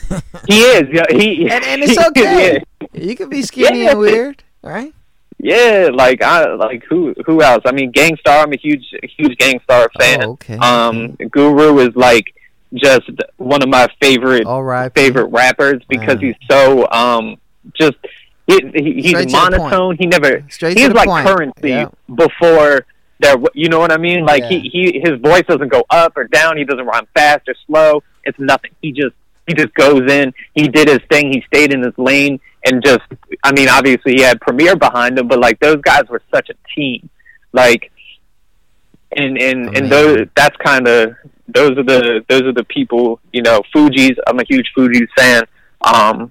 [0.47, 0.85] he is.
[0.93, 2.61] Yeah, he and and it's okay.
[2.81, 3.91] Yeah, You can be skinny Yeah.
[3.91, 4.95] and weird, right?
[5.41, 7.63] yeah, like I like who who else?
[7.67, 8.45] I mean, Gang Starr.
[8.45, 8.85] I'm a huge
[9.17, 10.25] huge Gang Starr fan.
[10.25, 10.57] Oh, okay.
[10.59, 12.35] Um, Guru is like
[12.75, 14.93] just one of my favorite all right.
[14.95, 17.37] favorite rappers because he's so um
[17.75, 17.97] just
[18.47, 19.51] he, he, he's Straight to the point.
[19.53, 19.97] monotone.
[19.97, 21.27] He never Straight he's like point.
[21.27, 21.89] currency Yeah.
[22.15, 22.87] before
[23.21, 23.37] there.
[23.55, 24.25] You know what I mean?
[24.25, 24.49] Like Yeah.
[24.61, 26.57] he he his voice doesn't go up or down.
[26.57, 28.03] He doesn't rhyme fast or slow.
[28.25, 28.71] It's nothing.
[28.83, 29.15] He just
[29.47, 30.33] he just goes in.
[30.55, 31.33] He did his thing.
[31.33, 33.01] He stayed in his lane and just.
[33.43, 36.55] I mean, obviously he had Premier behind him, but like those guys were such a
[36.75, 37.09] team.
[37.53, 37.91] Like
[39.17, 41.15] and and and those that's kind of
[41.49, 45.45] those are the those are the people you know Fugees I'm a huge Fugees fan
[45.81, 46.31] um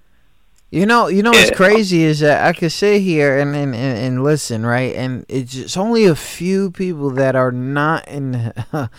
[0.70, 3.98] You know, you know what's crazy is that I could sit here and, and, and,
[3.98, 4.94] and listen, right?
[4.96, 8.52] And it's just only a few people that are not in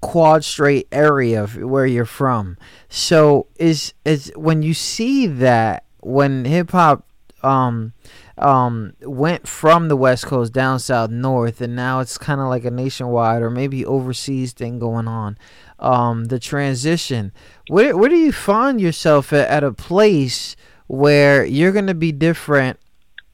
[0.00, 2.56] quad straight area of where you're from.
[2.88, 7.04] So is is when you see that when hip hop
[7.42, 7.92] um
[8.38, 12.64] um went from the west coast down south north and now it's kind of like
[12.64, 15.38] a nationwide or maybe overseas thing going on
[15.78, 17.32] um the transition
[17.68, 20.56] where where do you find yourself at, at a place
[20.88, 22.78] where you're going to be different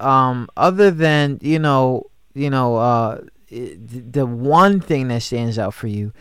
[0.00, 5.86] um other than you know you know uh the one thing that stands out for
[5.86, 6.12] you.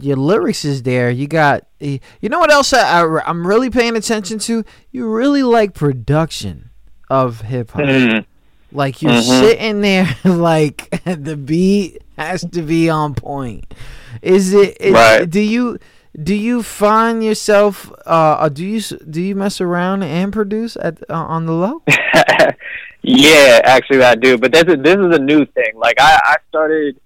[0.00, 1.10] Your lyrics is there.
[1.10, 4.64] You got you know what else I, I i'm really paying attention to?
[4.92, 6.70] You really like production
[7.08, 7.84] of hip hop.
[7.84, 8.26] Mm,
[8.72, 9.40] like you're Mhm.
[9.40, 13.72] sitting there like the beat has to be on point.
[14.20, 15.28] Is it is, Right.
[15.30, 15.78] do you
[16.14, 21.02] do you find yourself uh uh, do you do you mess around and produce at
[21.10, 21.82] uh, on the low?
[23.00, 25.72] Yeah actually I do but this is this is a new thing.
[25.76, 26.98] Like I I started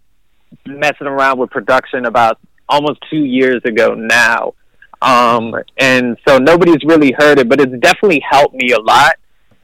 [0.67, 2.38] messing around with production about
[2.69, 4.55] almost two years ago now.
[5.03, 9.17] Um and so nobody's really heard it but it's definitely helped me a lot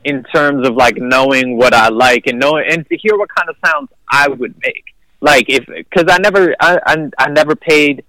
[0.05, 3.49] in terms of like knowing what I like and knowing and to hear what kind
[3.49, 4.85] of sounds I would make.
[5.21, 8.05] Like if because I never I, I I never paid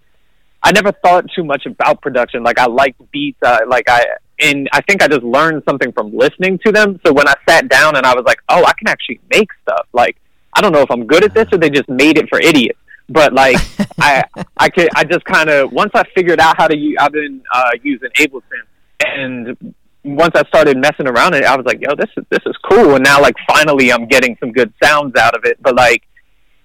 [0.61, 2.43] I never thought too much about production.
[2.43, 3.39] Like I liked beats.
[3.41, 4.05] Uh, like I
[4.39, 6.99] and I think I just learned something from listening to them.
[7.05, 9.87] So when I sat down and I was like, oh, I can actually make stuff.
[9.93, 10.17] Like
[10.53, 12.79] I don't know if I'm good at this or they just made it for idiots.
[13.07, 13.57] But like
[13.99, 14.23] I
[14.57, 17.41] I could I just kind of once I figured out how to use I've been
[17.53, 18.63] uh, using Ableton
[18.99, 22.55] and once I started messing around it, I was like, yo, this is this is
[22.69, 22.95] cool.
[22.95, 25.61] And now like finally I'm getting some good sounds out of it.
[25.61, 26.03] But like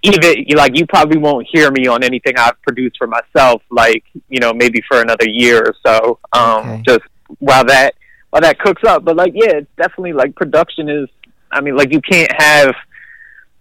[0.05, 4.41] even like you probably won't hear me on anything I've produced for myself, like you
[4.41, 6.19] know maybe for another year or so.
[6.33, 6.83] Um, Okay.
[6.87, 7.05] Just
[7.39, 7.95] while that
[8.31, 9.05] while that cooks up.
[9.05, 11.09] But like yeah, it's definitely like production is.
[11.51, 12.75] I mean, like you can't have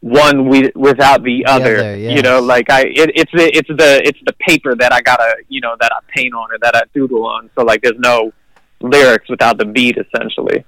[0.01, 1.77] one wi- without the other.
[1.77, 5.01] other, You know, like I it, it's the it's the it's the paper that I
[5.01, 7.49] gotta you know that I paint on or that I doodle on.
[7.55, 8.33] So like there's no
[8.81, 10.65] lyrics without the beat essentially.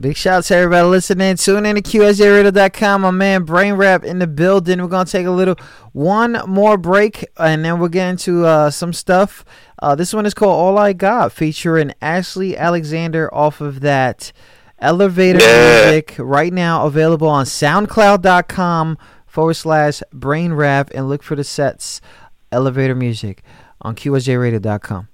[0.00, 1.34] Big shout out to everybody listening.
[1.36, 3.00] Tune in to QSJRadio.com.
[3.00, 4.80] My man Brain Rap in the building.
[4.80, 5.56] We're going to take a little
[5.92, 9.44] one more break and then we'll get into uh, some stuff.
[9.82, 14.30] Uh, this one is called All I Got, featuring Ashley Alexander off of that
[14.78, 15.86] Elevator Yeah.
[15.86, 16.14] Music.
[16.18, 22.00] Right now available on SoundCloud.com forward slash Brain Rap and look for the sets
[22.52, 23.42] Elevator Music
[23.82, 25.08] on QSJRadio.com.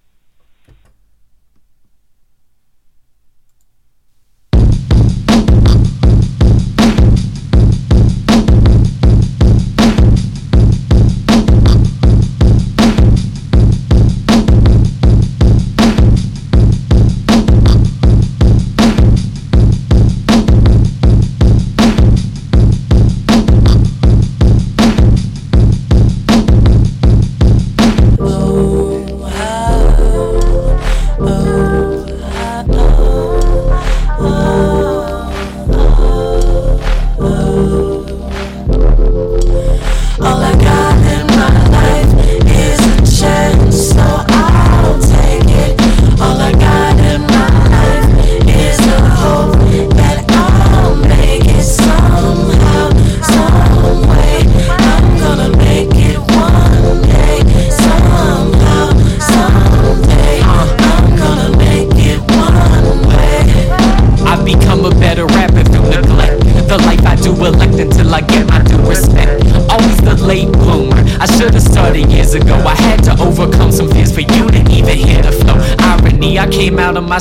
[77.06, 77.18] I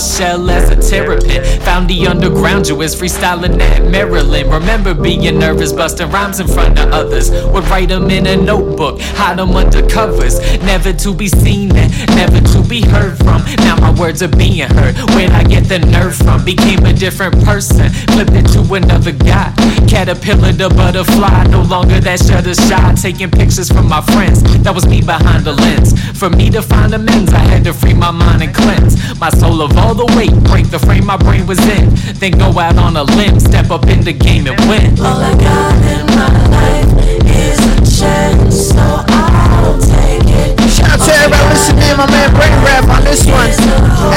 [1.73, 4.47] Found the underground, you was freestyling at Maryland.
[4.53, 7.31] Remember being nervous, busting rhymes in front of others.
[7.31, 10.39] Would write them in a notebook, hide them under covers.
[10.61, 13.41] Never to be seen, never to be heard from.
[13.65, 14.95] Now my words are being heard.
[15.15, 16.45] Where'd I get the nerve from?
[16.45, 19.51] Became a different person, flipped into another guy.
[19.87, 22.93] Caterpillar to butterfly, no longer that shutter shy.
[23.01, 25.99] Taking pictures from my friends, that was me behind the lens.
[26.19, 29.61] For me to find amends, I had to free my mind and cleanse my soul
[29.61, 31.89] of all the weight, break the frame my brain was in.
[32.19, 34.99] Then go out on a limb, step up in the game and win.
[34.99, 36.91] All I got in my life
[37.27, 40.59] is a chance, so I'll take it.
[40.69, 43.51] Shout out to everybody listening, my man Brain Rap on this one.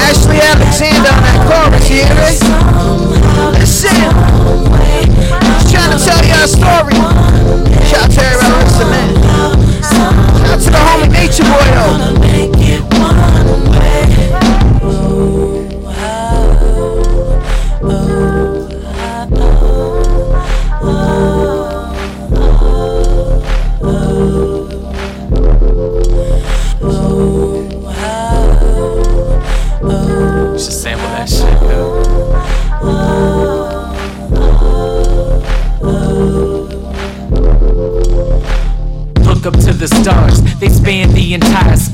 [0.06, 2.38] Ashley Alexander on that chorus, you hear it?
[3.58, 3.96] Listen.
[5.40, 6.94] Just trying to tell you a story.
[7.86, 9.10] Shout out to everybody listening.
[9.82, 10.14] Shout
[10.46, 12.65] out to the homie Nature Boy, though.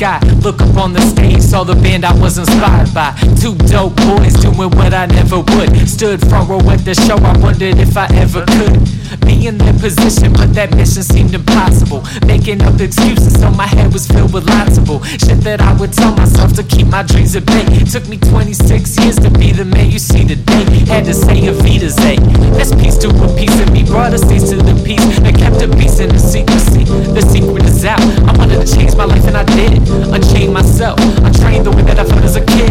[0.02, 0.18] Sky.
[0.42, 3.14] Look up on the stage, saw the band I was inspired by.
[3.40, 5.88] Two dope boys doing what I never would.
[5.88, 9.72] Stood front row at the show, I wondered if I ever could be in their
[9.74, 12.02] position, but that mission seemed impossible.
[12.26, 14.82] Making up excuses, so my head was filled with lots of.
[15.06, 17.64] Shit that I would tell myself to keep my dreams at bay.
[17.90, 20.64] Took me 26 years to be the man you see today.
[20.86, 22.16] Had to say a Vita's A.
[22.56, 25.62] That's peace to a piece of me, brought a cease to the peace that kept
[25.62, 26.84] a peace in the secrecy.
[26.84, 28.00] The secret is out.
[28.28, 29.88] I wanted to change my life and I did it.
[30.12, 30.98] Unchain myself.
[31.24, 32.70] I trained the way that I felt as a kid.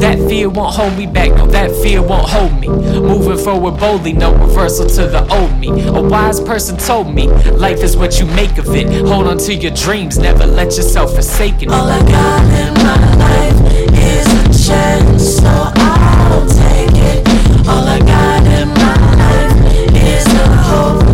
[0.00, 1.30] That fear won't hold me back.
[1.36, 2.68] No, that fear won't hold me.
[2.68, 5.68] Moving forward boldly, no reversal to the old me.
[5.94, 8.86] A wise person told me life is what you make of it.
[9.06, 11.68] Hold on to your dreams, never let yourself forsake it.
[11.68, 13.60] All I got in my life
[13.92, 17.28] is a chance, so I'll take it.
[17.68, 21.10] All I got in my life is the hope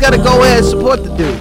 [0.00, 1.38] gotta go ahead and support the dude.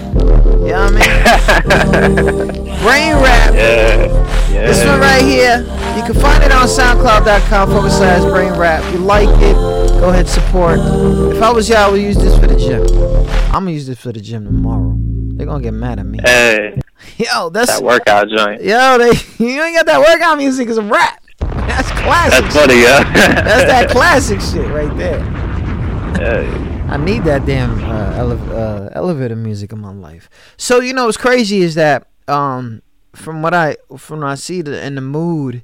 [0.62, 2.48] You know what I mean?
[2.84, 3.54] Brain rap.
[3.54, 4.06] Yeah.
[4.52, 4.68] Yeah.
[4.68, 5.60] This one right here,
[5.96, 8.84] you can find it on SoundCloud.com forward slash brain rap.
[8.84, 9.56] If you like it,
[10.00, 10.80] go ahead and support.
[11.36, 12.82] If I was y'all, I would use this for the gym.
[13.48, 14.96] I'm gonna use this for the gym tomorrow.
[14.98, 16.20] They're gonna get mad at me.
[16.22, 16.80] Hey,
[17.18, 18.62] Yo, that's that workout joint.
[18.62, 19.12] yo, they
[19.44, 21.24] you ain't got that workout music, it's a rap.
[21.40, 22.42] That's classic.
[22.44, 23.04] That's funny, yeah.
[23.14, 25.20] That's that classic shit right there.
[26.20, 26.69] Yeah.
[26.92, 30.30] I need that damn uh, ele- uh, elevator music in my life.
[30.58, 32.82] So you know what's crazy is that um,
[33.16, 35.64] from what I from what I see the, in the mood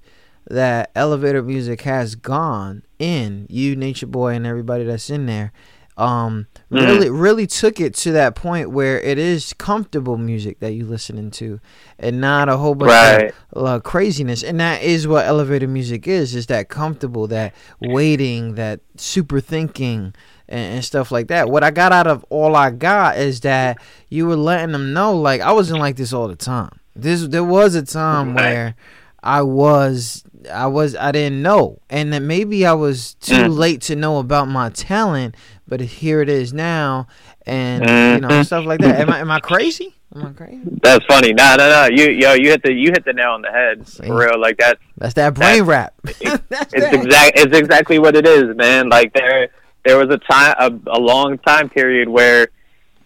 [0.50, 5.52] that elevator music has gone in you nature boy and everybody that's in there
[5.98, 6.88] um Mhm.
[6.88, 11.32] really really took it to that point where it is comfortable music that you listening
[11.32, 11.60] to
[11.98, 13.34] and not a whole bunch Right.
[13.54, 18.56] of uh, craziness and that is what elevator music is is that comfortable that waiting
[18.56, 20.14] that super thinking
[20.50, 23.78] and, and stuff like that what i got out of all i got is that
[24.10, 27.44] you were letting them know like i wasn't like this all the time this there
[27.44, 28.76] was a time where
[29.24, 30.24] i was
[30.54, 33.58] i was i didn't know and that maybe i was too Mm.
[33.58, 35.36] late to know about my talent
[35.68, 37.08] but here it is now
[37.46, 38.46] and you know Mhm.
[38.46, 41.34] stuff like that am i am i crazy am i crazy That's funny.
[41.34, 41.88] No, no, no.
[41.92, 43.88] You, yo, you hit the you hit the nail on the head.
[43.88, 44.06] See?
[44.06, 44.40] For real.
[44.40, 44.78] Like that.
[44.98, 46.94] that's that brain rap that's It's that.
[46.94, 47.32] exact.
[47.40, 48.88] It's exactly what it is, man.
[48.90, 49.50] Like there,
[49.86, 52.48] there was a time, a, a long time period where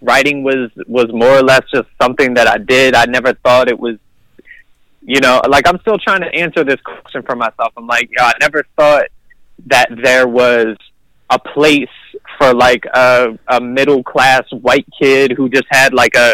[0.01, 2.95] writing was was more or less just something that I did.
[2.95, 3.97] I never thought it was,
[5.01, 7.73] you know, like I'm still trying to answer this question for myself.
[7.77, 9.05] I'm like, yo, I never thought
[9.67, 10.77] that there was
[11.29, 11.89] a place
[12.37, 16.33] for like a, a middle class white kid who just had like a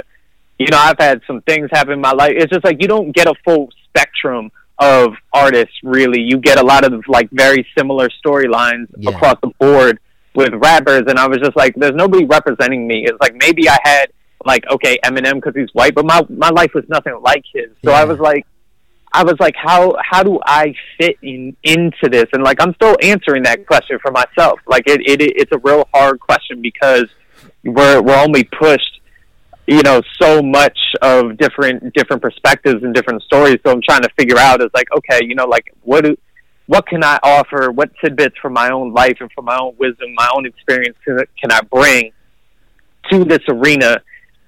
[0.59, 2.33] you know I've had some things happen in my life.
[2.35, 6.21] It's just like you don't get a full spectrum of artists really.
[6.21, 9.09] You get a lot of like very similar storylines Yeah.
[9.11, 9.99] across the board
[10.35, 13.05] with rappers, and I was just like, there's nobody representing me.
[13.05, 14.11] It's like maybe I had
[14.45, 17.69] like okay Eminem because he's white, but my my life was nothing like his.
[17.83, 18.01] So Yeah.
[18.01, 18.45] I was like.
[19.13, 22.25] I was like, how how do I fit in into this?
[22.33, 24.59] And like, I'm still answering that question for myself.
[24.67, 27.05] Like, it, it it's a real hard question because
[27.63, 28.99] we're we're only pushed,
[29.67, 33.57] you know, so much of different different perspectives and different stories.
[33.65, 36.17] So I'm trying to figure out is like, okay, you know, like what do
[36.67, 37.71] what can I offer?
[37.71, 41.51] What tidbits from my own life and from my own wisdom, my own experience can,
[41.51, 42.11] I bring
[43.11, 44.01] to this arena?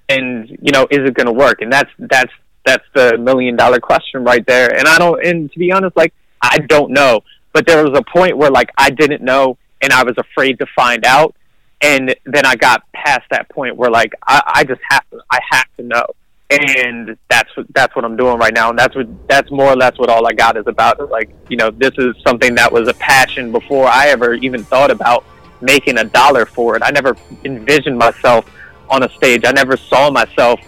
[0.08, 1.60] And you know, is it going to work?
[1.60, 2.32] And that's that's
[2.64, 4.74] that's the million dollar question right there.
[4.74, 5.24] And I don't.
[5.24, 7.20] And to be honest, like I don't know.
[7.52, 10.66] But there was a point where like I didn't know, and I was afraid to
[10.74, 11.34] find out.
[11.80, 15.38] And then I got past that point where like I, I just have to I
[15.50, 16.06] have to know.
[16.50, 19.98] And that's that's what I'm doing right now, and that's what that's more or less
[19.98, 21.10] what all I got is about.
[21.10, 24.90] Like you know, this is something that was a passion before I ever even thought
[24.90, 25.26] about
[25.60, 26.82] making a dollar for it.
[26.82, 28.50] I never envisioned myself
[28.88, 29.42] on a stage.
[29.44, 30.58] I never saw myself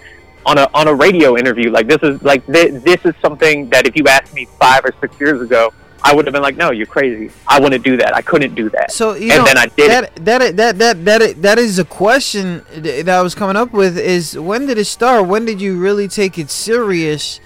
[0.46, 1.70] on a on a radio interview.
[1.70, 4.92] Like this is like th- this is something that if you asked me five or
[5.00, 5.72] six years ago,
[6.02, 7.30] I would have been like, no, you're crazy.
[7.46, 8.14] I wouldn't do that.
[8.14, 8.92] I couldn't do that.
[8.92, 11.84] So you and know then I did that, that that that that that is a
[11.84, 15.26] question that I was coming up with is when did it start?
[15.26, 17.40] When did you really take it serious?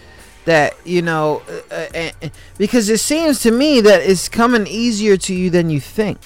[0.45, 2.29] That you know, uh, uh, uh,
[2.59, 6.19] because it seems to me that it's coming easier to you than you think.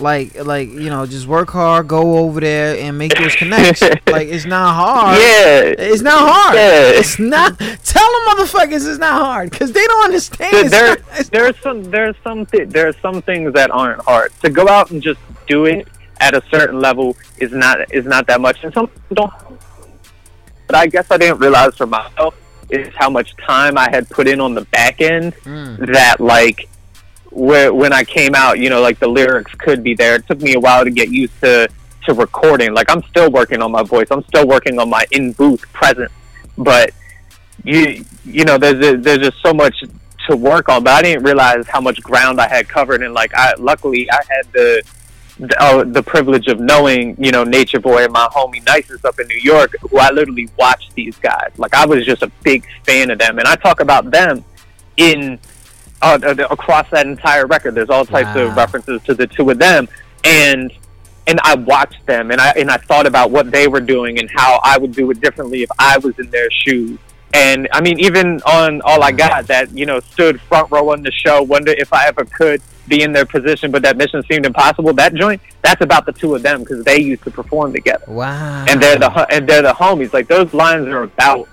[0.00, 3.80] Like like you know, just work hard, go over there, and make those connects.
[4.06, 5.18] like it's not hard.
[5.18, 5.86] Yeah.
[5.92, 6.56] It's not hard.
[6.56, 6.90] Yeah.
[7.00, 7.58] It's not.
[7.58, 10.70] Tell them motherfuckers it's not hard because they don't understand.
[10.70, 13.70] there, there, not- there are some there are some th- there are some things that
[13.70, 15.86] aren't hard to go out and just do it
[16.20, 19.32] at a certain level is not is not that much and some don't
[20.66, 22.34] but i guess i didn't realize for myself
[22.70, 25.92] is how much time i had put in on the back end Mm.
[25.92, 26.68] that like
[27.34, 30.16] when i came out you know like the lyrics could be there.
[30.16, 31.68] It took me a while to get used to
[32.06, 32.74] to recording.
[32.74, 34.06] Like i'm still working on my voice.
[34.10, 36.12] I'm still working on my in booth presence.
[36.56, 36.92] But
[37.64, 39.74] you you know there's a, there's just so much
[40.28, 43.02] to work on but i didn't realize how much ground i had covered.
[43.02, 44.82] And like i luckily i had the
[45.36, 49.18] the, uh, the privilege of knowing you know nature boy and my homie nicest up
[49.18, 51.50] in new york who i literally watched these guys.
[51.56, 53.38] Like i was just a big fan of them.
[53.40, 54.44] And i talk about them
[54.96, 55.40] in
[56.04, 58.46] uh, uh, across that entire record there's all types Wow.
[58.46, 59.88] of references to the two of them
[60.24, 60.70] and
[61.26, 64.30] and I watched them and I and I thought about what they were doing and
[64.30, 66.98] how I would do it differently if I was in their shoes.
[67.32, 71.02] And I mean, even on All I Got, that you know stood front row on
[71.02, 74.46] the show, wonder if I ever could be in their position, but that mission seemed
[74.46, 74.92] impossible.
[74.92, 78.64] That joint, that's about the two of them because they used to perform together, wow.
[78.68, 80.12] and they're the and they're the homies.
[80.12, 81.48] Like those lines are about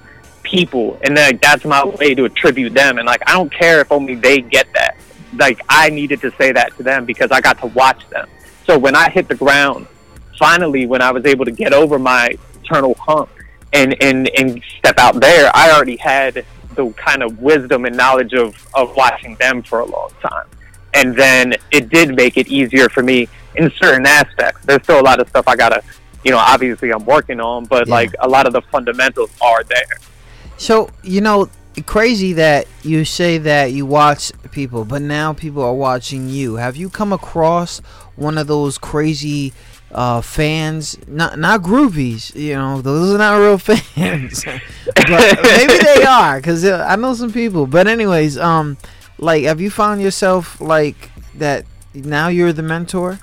[0.51, 2.97] people, and then like, that's my way to attribute them.
[2.97, 4.97] And like I don't care if only they get that.
[5.37, 8.27] Like I needed to say that to them because I got to watch them.
[8.67, 9.87] So when I hit the ground,
[10.37, 13.29] finally, when I was able to get over my internal hump
[13.73, 16.45] and and and step out there, I already had
[16.75, 20.45] the kind of wisdom and knowledge of of watching them for a long time.
[20.93, 24.65] And then it did make it easier for me in certain aspects.
[24.65, 25.81] There's still a lot of stuff I gotta,
[26.25, 27.93] you know, obviously I'm working on, but Yeah.
[27.95, 29.97] like a lot of the fundamentals are there.
[30.61, 31.49] So you know,
[31.87, 36.57] crazy that you say that you watch people, but now people are watching you.
[36.57, 37.79] Have you come across
[38.15, 39.53] one of those crazy
[39.91, 40.99] uh, fans?
[41.07, 44.45] Not not groupies, you know, those are not real fans.
[44.45, 47.65] but maybe they are, because I know some people.
[47.65, 48.77] But anyways, um,
[49.17, 51.09] like, have you found yourself like
[51.39, 51.65] that?
[51.95, 53.17] Now you're the mentor.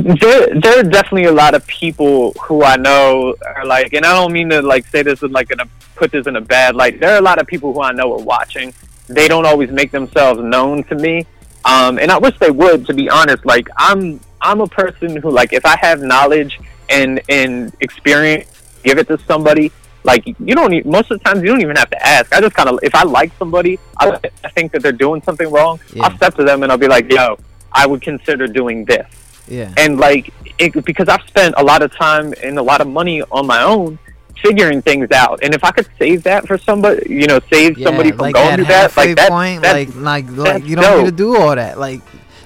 [0.00, 4.14] There there are definitely a lot of people who I know are like, and I
[4.14, 5.66] don't mean to like say this in like in a
[5.96, 6.98] put this in a bad light.
[6.98, 8.72] There are a lot of people who I know are watching.
[9.08, 11.26] They don't always make themselves known to me,
[11.66, 12.86] um, and I wish they would.
[12.86, 17.20] To be honest, like I'm I'm a person who like if I have knowledge and
[17.28, 18.48] and experience,
[18.82, 19.72] give it to somebody.
[20.04, 22.34] Like you don't need, most of the times you don't even have to ask.
[22.34, 25.48] I just kind of if I like somebody, I, I think that they're doing something
[25.48, 25.78] wrong.
[25.92, 26.04] Yeah.
[26.04, 27.38] I'll step to them and I'll be like, "Yo,
[27.70, 29.06] I would consider doing this."
[29.48, 29.72] Yeah.
[29.76, 33.22] and like it, because I've spent a lot of time and a lot of money
[33.30, 33.98] on my own
[34.42, 37.86] figuring things out, and if I could save that for somebody, you know, save Yeah,
[37.86, 40.76] somebody from like going that through that, like that, point, that's- like like like you
[40.76, 41.78] don't need to do all that.
[41.78, 42.00] Like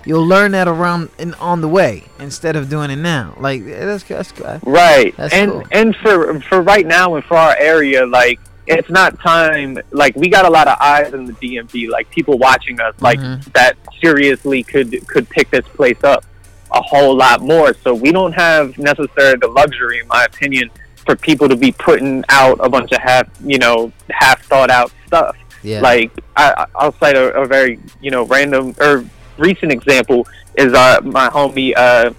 [0.05, 3.35] you'll learn that around in on the way instead of doing it now.
[3.41, 4.61] Like that's that's good.
[4.65, 5.15] right.
[5.17, 5.63] That's and cool.
[5.73, 9.79] and for for right now and for our area, like it's not time.
[9.91, 13.19] Like we got a lot of eyes in the DMV, like people watching us, like
[13.19, 13.45] Mhm.
[13.55, 16.25] that seriously could could pick this place up
[16.77, 17.75] a whole lot more.
[17.83, 20.71] So we don't have necessarily the luxury, in my opinion,
[21.05, 24.93] for people to be putting out a bunch of half, you know, half thought out
[25.07, 25.37] stuff.
[25.63, 25.81] Yeah.
[25.81, 29.05] Like I, I'll cite a, a very you know random or
[29.37, 32.13] recent example is uh my homie uh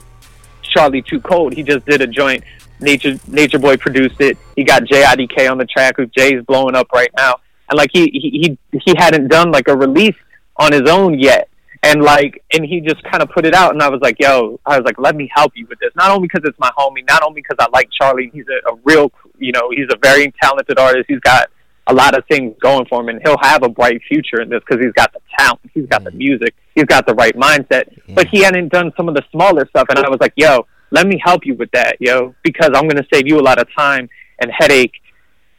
[0.64, 1.54] Charlie Too Cold.
[1.54, 2.44] He just did a joint.
[2.80, 4.38] Nature Nature Boy produced it.
[4.56, 7.36] He got JIDK on the track, who Jay's blowing up right now.
[7.70, 10.16] And like he he he, he hadn't done like a release
[10.58, 11.50] on his own yet.
[11.84, 14.60] And like, and he just kind of put it out, and I was like, "Yo,"
[14.66, 17.08] I was like, "Let me help you with this." Not only because it's my homie,
[17.08, 18.32] not only because I like Charlie.
[18.34, 21.06] He's a, a real, you know, he's a very talented artist.
[21.08, 21.50] He's got
[21.88, 24.62] a lot of things going for him, and he'll have a bright future in this
[24.68, 26.18] because he's got the talent, he's got the mm.
[26.18, 27.86] music, he's got the right mindset.
[28.08, 28.16] Mm.
[28.16, 31.08] But he hadn't done some of the smaller stuff, and I was like, "Yo, let
[31.08, 33.68] me help you with that, yo, because I'm going to save you a lot of
[33.78, 34.10] time
[34.40, 34.94] and headache."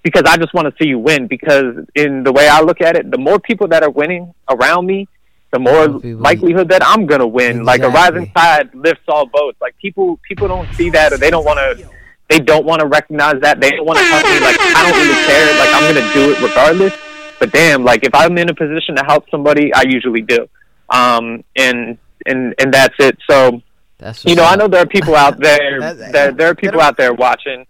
[0.02, 1.26] Because I just want to see you win.
[1.26, 4.86] Because in the way I look at it, the more people that are winning around
[4.86, 5.08] me,
[5.50, 7.64] the more likelihood that I'm gonna win.
[7.64, 9.58] Like a rising tide lifts all boats.
[9.60, 11.88] Like people, people don't see that, or they don't want to.
[12.28, 13.58] They don't want to recognize that.
[13.58, 14.38] They don't want to help me.
[14.40, 15.58] Like I don't really care.
[15.58, 16.94] Like I'm gonna do it regardless.
[17.40, 20.46] But damn, like if I'm in a position to help somebody, I usually do.
[20.90, 21.96] Um, and
[22.26, 23.16] and and that's it.
[23.30, 23.62] So
[23.98, 25.80] That's you know, I know there are people out there.
[25.80, 27.66] That- there, there are people out there watching.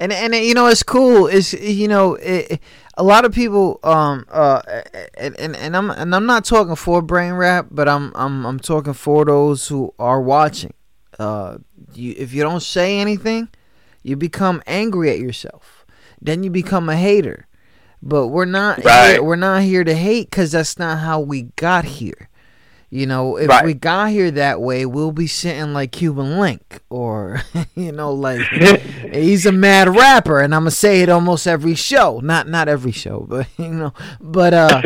[0.00, 2.60] and and you know it's cool it's you know it,
[2.96, 4.60] a lot of people um uh
[5.16, 8.58] and, and and I'm and I'm not talking for brain rap but I'm I'm I'm
[8.58, 10.74] talking for those who are watching.
[11.18, 11.58] Uh
[11.94, 13.48] you if you don't say anything
[14.02, 15.86] you become angry at yourself.
[16.20, 17.46] Then you become a hater.
[18.02, 19.12] But we're not Right.
[19.14, 22.28] here, we're not here to hate cuz that's not how we got here
[22.94, 23.64] you know, if Right.
[23.64, 27.40] we got here that way, we'll be sitting like Cuban Link, or
[27.74, 28.42] you know, like
[29.12, 32.20] he's a mad rapper, and I'm gonna say it almost every show.
[32.22, 34.82] Not not every show, but you know, but uh,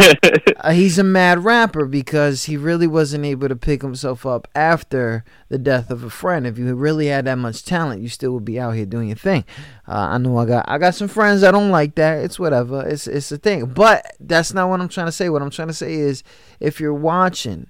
[0.61, 5.24] uh, he's a mad rapper because he really wasn't able to pick himself up after
[5.48, 6.46] the death of a friend.
[6.46, 9.16] If you really had that much talent, you still would be out here doing your
[9.16, 9.44] thing.
[9.88, 12.18] Uh, I know I got I got some friends that don't like that.
[12.24, 12.86] It's whatever.
[12.86, 13.66] It's it's a thing.
[13.66, 15.28] But that's not what I'm trying to say.
[15.28, 16.22] What I'm trying to say is,
[16.61, 17.66] if you're watching,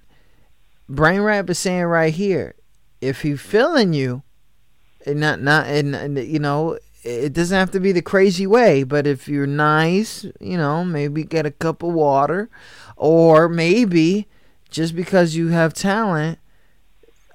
[0.89, 2.55] Brain Rap is saying right here,
[3.01, 4.23] if he feeling you,
[5.05, 8.83] and not not and, and you know it doesn't have to be the crazy way,
[8.83, 12.49] but if you're nice, you know, maybe get a cup of water,
[12.95, 14.27] or maybe
[14.69, 16.39] just because you have talent,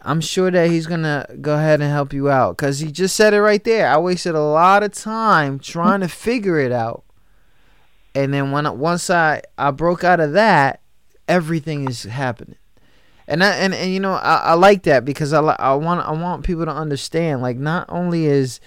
[0.03, 3.33] I'm sure that he's gonna go ahead and help you out because he just said
[3.33, 3.89] it right there.
[3.89, 7.05] I wasted a lot of time trying to figure it out,
[8.15, 10.81] and then when once I I broke out of that,
[11.29, 12.57] everything is happening.
[13.33, 16.13] And I, and, and you know I, I like that because I I want I
[16.13, 18.61] want people to understand like not only is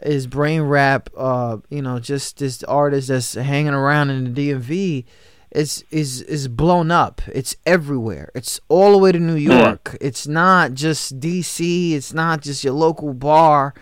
[0.00, 5.06] is brain rap uh you know just this artist that's hanging around in the DMV
[5.50, 7.20] it's is is blown up.
[7.34, 8.30] It's everywhere.
[8.32, 9.96] It's all the way to New York.
[10.00, 13.74] It's not just DC it's not just your local bar.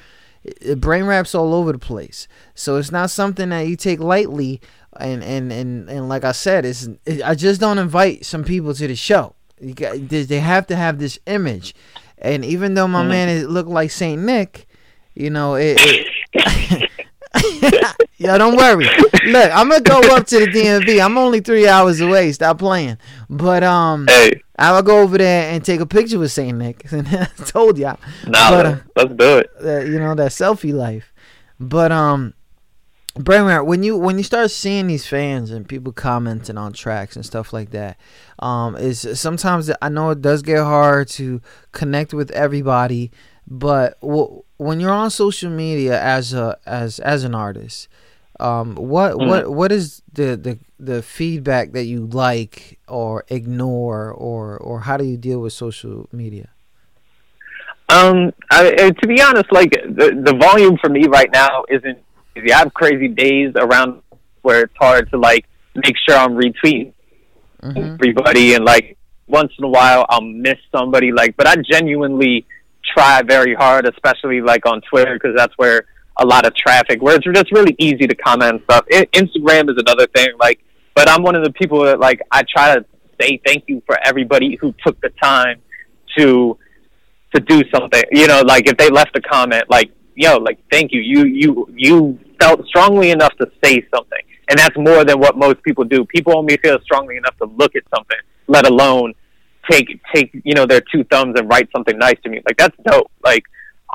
[0.42, 2.28] It, brain rap's all over the place.
[2.54, 4.62] So it's not something that you take lightly
[4.98, 8.72] and and and, and like I said it's it, I just don't invite some people
[8.72, 11.74] to the show you got, they have to have this image
[12.18, 14.66] and even though my man is look like Saint Nick
[15.14, 15.76] you know it,
[16.34, 16.90] it
[18.18, 18.86] yeah, don't worry.
[19.26, 21.04] Look, I'm gonna go up to the DMV.
[21.04, 22.32] I'm only three hours away.
[22.32, 22.98] Stop playing.
[23.28, 26.84] But um, Hey, I'll go over there and take a picture with Saint Nick.
[26.92, 27.98] I told y'all.
[28.26, 29.88] nah, But, uh, let's, do it.
[29.88, 31.12] you know that selfie life.
[31.60, 32.34] But um,
[33.22, 37.16] Brain Rap, when you when you start seeing these fans and people commenting on tracks
[37.16, 37.98] and stuff like that,
[38.38, 41.40] um, is sometimes I know it does get hard to
[41.72, 43.10] connect with everybody.
[43.46, 47.88] But w- when you're on social media as a as as an artist,
[48.38, 49.28] um, what Mm.
[49.28, 54.96] what what is the, the the feedback that you like or ignore or or how
[54.96, 56.48] do you deal with social media?
[57.88, 61.98] Um, I, to be honest, like the the volume for me right now isn't
[62.36, 62.52] easy.
[62.52, 64.02] I have crazy days around
[64.42, 66.92] where it's hard to like make sure I'm retweeting
[67.62, 67.94] Mhm.
[67.94, 71.12] everybody, and like once in a while I'll miss somebody.
[71.12, 72.46] Like, but I genuinely
[72.94, 75.84] try very hard, especially like on Twitter because that's where
[76.16, 77.02] a lot of traffic.
[77.02, 78.84] Where it's just really easy to comment and stuff.
[78.92, 80.28] I Instagram is another thing.
[80.38, 80.60] Like,
[80.94, 82.84] but I'm one of the people that like I try to
[83.20, 85.60] say thank you for everybody who took the time
[86.16, 86.58] to
[87.34, 88.02] to do something.
[88.10, 91.68] You know, like if they left a comment, like yo, like thank you, you you
[91.76, 96.04] you felt strongly enough to say something, and that's more than what most people do.
[96.04, 99.14] People only feel strongly enough to look at something, let alone
[99.70, 102.40] take take you know their two thumbs and write something nice to me.
[102.46, 103.10] Like that's dope.
[103.24, 103.44] Like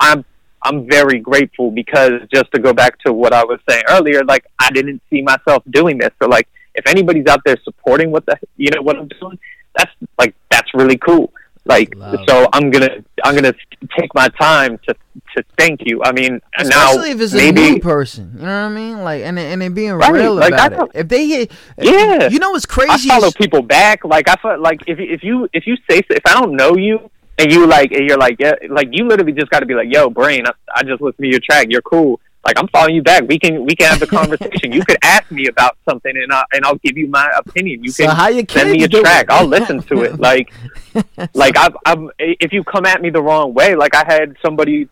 [0.00, 0.24] I'm
[0.62, 4.46] I'm very grateful because just to go back to what I was saying earlier, like
[4.58, 6.10] I didn't see myself doing this.
[6.22, 9.38] So like if anybody's out there supporting what the you know what I'm doing,
[9.76, 11.32] that's like that's really cool.
[11.66, 12.90] Like Love so I'm gonna
[13.24, 13.52] I'm gonna
[13.98, 14.94] take my time to
[15.36, 16.00] to thank you.
[16.04, 19.02] I mean Especially now if it's a new person, you know what I mean?
[19.02, 20.90] Like, and they- and they being Right, real like, about it.
[20.94, 22.28] If they hit, Yeah.
[22.28, 22.90] you know what's crazy?
[22.90, 23.08] I crazy?
[23.08, 24.04] follow is- people back.
[24.04, 26.76] Like I feel like if you- if you if you say if I don't know
[26.76, 29.74] you and you like and you're like yeah like you literally just got to be
[29.74, 32.94] like yo brain I, I just listened to your track you're cool like I'm following
[32.94, 33.24] you back.
[33.28, 34.72] We can we can have the conversation.
[34.72, 37.82] You could ask me about something and I and I'll give you my opinion.
[37.82, 39.26] You So can your send me a track.
[39.30, 40.12] I'll listen to it.
[40.26, 40.52] Like
[41.34, 44.88] like I've, I'm if you come at me the wrong way like I had somebody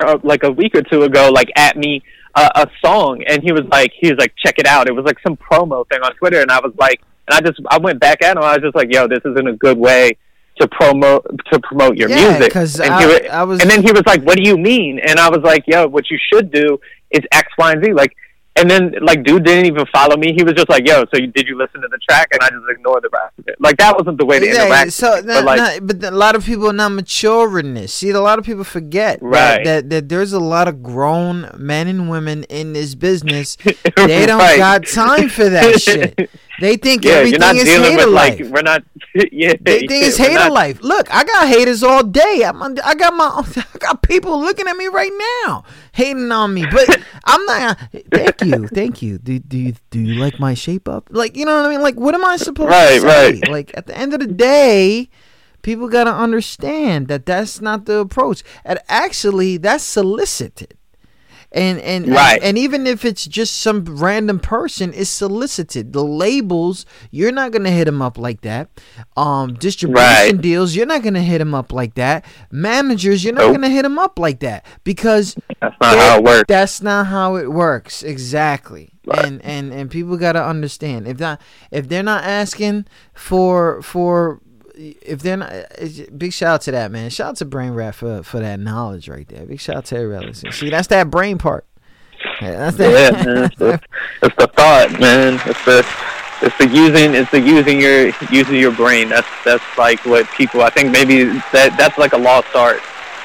[0.00, 2.02] uh, like a week or two ago like at me
[2.34, 4.86] uh, a song and he was like he was like check it out.
[4.88, 7.58] It was like some promo thing on twitter and i was like and i just
[7.68, 8.42] i went back at him.
[8.42, 10.16] I was just like yo this isn't a good way
[10.60, 13.70] to promote to promote your Yeah, music 'cause and, I- he wa- I was- and
[13.70, 16.18] then he was like what do you mean and i was like yo what you
[16.32, 16.78] should do
[17.10, 18.12] is x y and z like
[18.56, 21.26] and then like dude didn't even follow me he was just like yo so you,
[21.26, 23.76] did you listen to the track and i just ignored the rest of it like
[23.78, 26.36] that wasn't the way to Yeah, interact so not, but like not, but a lot
[26.36, 27.92] of people are not mature in this.
[27.92, 29.64] See, a lot of people forget that- Right.
[29.64, 33.56] that, that there's a lot of grown men and women in this business.
[33.64, 34.56] They don't Right.
[34.58, 36.30] got time for that shit.
[36.60, 38.38] They think yeah, everything is hater life.
[38.40, 38.84] like we're not.
[39.32, 40.80] Yeah, they think it's we're hater not- life.
[40.82, 42.42] Look, I got haters all day.
[42.44, 43.42] I'm, I got my,
[43.74, 45.12] I got people looking at me right
[45.46, 46.64] now, hating on me.
[46.70, 47.78] But I'm not.
[48.12, 49.18] Thank you, thank you.
[49.18, 51.08] Do, do you do you like my shape up?
[51.10, 51.82] Like you know what I mean?
[51.82, 53.06] Like what am I supposed Right, to say?
[53.32, 53.48] right.
[53.48, 55.08] Like at the end of the day,
[55.62, 58.42] people gotta understand that that's not the approach.
[58.64, 60.76] And actually, that's solicited.
[61.56, 62.34] And and, Right.
[62.34, 65.92] and and even if it's just some random person, it's solicited.
[65.92, 68.68] The labels, you're not gonna hit them up like that.
[69.16, 70.40] Um, distribution Right.
[70.40, 72.24] deals, you're not gonna hit them up like that.
[72.50, 73.52] Managers, you're not Nope.
[73.54, 76.44] gonna hit them up like that because That's not how it works.
[76.48, 78.90] that's not how it works exactly.
[79.12, 81.40] And and and people gotta understand if not
[81.70, 84.40] if they're not asking for for
[84.76, 87.10] if they're not eh, eh, big shout out to that man.
[87.10, 89.46] Shout out to Brain Rap for for that knowledge right there.
[89.46, 90.52] Big shout out to listening.
[90.52, 91.66] See that's that brain part.
[92.40, 93.80] That's Yeah, man, it's, the,
[94.22, 95.40] it's the thought, man.
[95.46, 95.86] It's the
[96.42, 99.08] it's the using it's the using your using your brain.
[99.08, 100.62] That's that's like what people.
[100.62, 102.80] I think maybe that that's like a lost art.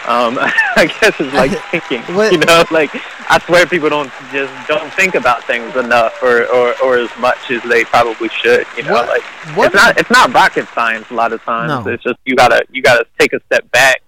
[0.09, 0.37] Um,
[0.75, 2.03] I guess it's like thinking.
[2.33, 2.89] You know, like
[3.29, 7.51] I swear people don't just don't think about things enough or or, or as much
[7.51, 8.65] as they probably should.
[8.75, 9.23] You know, What- like
[9.55, 11.85] what- it's not it's not rocket science a lot of times.
[11.85, 11.91] No.
[11.91, 14.01] It's just you gotta you gotta take a step back.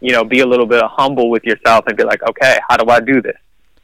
[0.00, 2.90] You know, be a little bit humble with yourself and be like, okay, how do
[2.90, 3.36] I do this?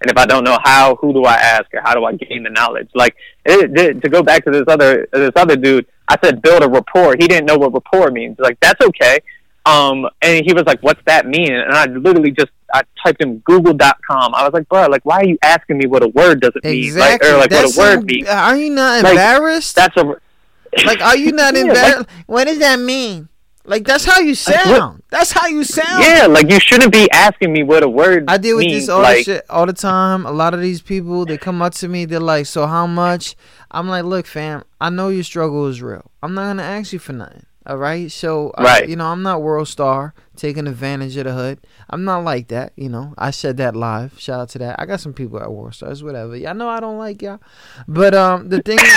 [0.03, 2.43] And if I don't know how, who do I ask, or how do I gain
[2.43, 2.89] the knowledge?
[2.95, 3.15] Like
[3.47, 6.69] it, it- to go back to this other this other dude, I said build a
[6.69, 7.15] rapport.
[7.19, 8.39] He didn't know what rapport means.
[8.41, 9.21] Like that's okay.
[9.67, 13.39] Um, and he was like, "What's that mean?" And I literally just I typed in
[13.41, 14.35] Google.com.
[14.35, 16.97] I was like, "Bro, like why are you asking me what a word doesn't mean?
[16.97, 17.29] Like, Exactly.
[17.31, 18.29] or like That's what a word means?
[18.29, 19.77] Are you not Like, embarrassed?
[19.77, 20.05] That's a
[20.87, 22.09] like, are you not Yeah, like- embarrassed?
[22.27, 23.29] what does that mean?
[23.67, 25.03] Like, that's how you Like, sound.
[25.11, 26.03] That's how you sound.
[26.05, 26.27] yeah.
[26.27, 28.25] Like you shouldn't be asking me what a word.
[28.27, 28.83] I deal with means.
[28.85, 30.25] this all like, shit all the time.
[30.25, 33.37] A lot of these people they come up to me, they're like, "So how much?"
[33.71, 36.11] I'm like, "Look, fam, I know your struggle is real.
[36.23, 37.45] I'm not gonna ask you for nothing.
[37.71, 38.89] All right, so I- Right.
[38.89, 41.59] you know, I'm not world star taking advantage of the hood.
[41.89, 42.73] I'm not like that.
[42.75, 44.15] You know, I said that live.
[44.19, 44.75] Shout out to that.
[44.81, 46.37] I got some people at world stars, whatever.
[46.37, 47.39] Y'all know I don't like y'all,
[47.87, 48.79] but um, the thing.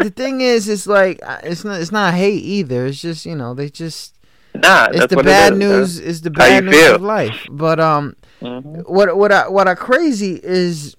[0.00, 1.80] The thing is, it's like it's not.
[1.80, 2.86] It's not hate either.
[2.86, 4.16] It's just you know they just
[4.52, 5.98] Nah, it's that's the what bad it is, news.
[6.00, 6.96] It's the bad news feel.
[6.96, 7.46] of life.
[7.48, 8.82] But um, Mhm.
[8.88, 10.96] what what I what I crazy is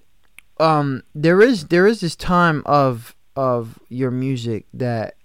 [0.58, 5.16] um there is there is this time of of your music that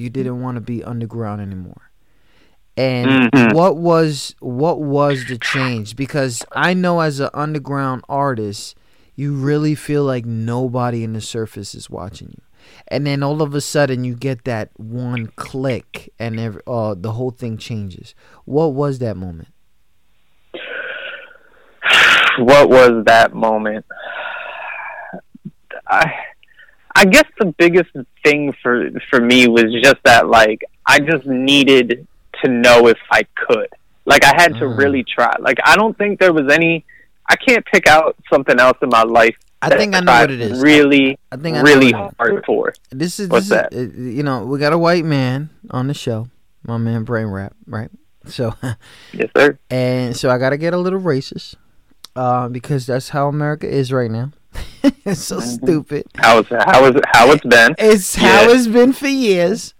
[0.00, 1.90] you didn't want to be underground anymore.
[2.76, 3.52] And Mhm.
[3.52, 5.96] what was what was the change?
[5.96, 8.76] Because I know as an underground artist,
[9.14, 12.42] you really feel like nobody in the surface is watching you.
[12.88, 17.12] And then all of a sudden you get that one click and every, uh, the
[17.12, 18.14] whole thing changes.
[18.44, 19.48] What was that moment?
[22.38, 23.84] what was that moment?
[25.88, 26.12] I
[26.96, 27.90] I guess the biggest
[28.24, 32.06] thing for for me was just that like I just needed
[32.42, 33.68] to know if I could.
[34.06, 34.78] Like I had to Mhm.
[34.78, 35.34] really try.
[35.40, 36.84] Like I don't think there was any
[37.28, 40.30] I can't pick out something else in my life I that think I know what
[40.30, 40.60] it is.
[40.62, 42.14] Really I think I really what it is.
[42.18, 42.72] hard for.
[42.90, 43.72] This is What's this that?
[43.72, 46.28] is uh, you know we got a white man on the show,
[46.66, 47.90] my man Brain Rap, right?
[48.26, 48.54] So
[49.12, 49.58] Yes, sir.
[49.70, 51.54] and so I got to get a little racist,
[52.16, 54.32] uh, because that's how America is right now.
[55.04, 55.64] it's so Mm-hmm.
[55.66, 56.06] stupid.
[56.16, 57.74] How was how was how it's been?
[57.78, 58.28] It's Yeah.
[58.44, 59.74] how it's been for years,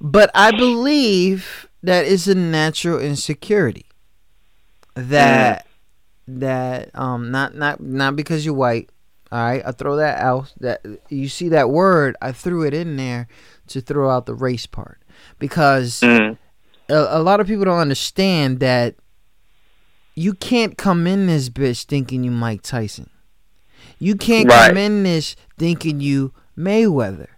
[0.00, 3.86] but I believe that it's a natural insecurity
[4.94, 5.66] that
[6.26, 8.90] that um not not not because you're white.
[9.30, 10.52] All right, I throw that out.
[10.60, 13.28] That you see that word, I threw it in there
[13.68, 15.00] to throw out the race part
[15.38, 16.38] because Mm.
[16.88, 18.96] a, a lot of people don't understand that
[20.14, 23.10] you can't come in this bitch thinking you Mike Tyson.
[23.98, 24.68] You can't Right.
[24.68, 27.28] come in this thinking you Mayweather.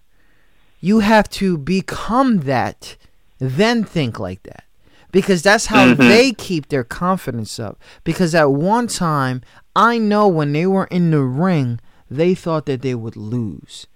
[0.80, 2.96] You have to become that,
[3.38, 4.64] then think like that.
[5.12, 5.96] Because that's how Mhm.
[5.98, 7.78] they keep their confidence up.
[8.04, 9.42] Because at one time,
[9.74, 11.80] I know when they were in the ring,
[12.10, 13.86] they thought that they would lose.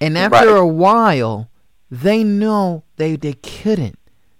[0.00, 0.58] And after Right.
[0.58, 1.48] a while,
[1.90, 3.98] they know they, they couldn't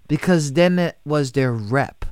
[0.09, 2.04] because then it was their rep.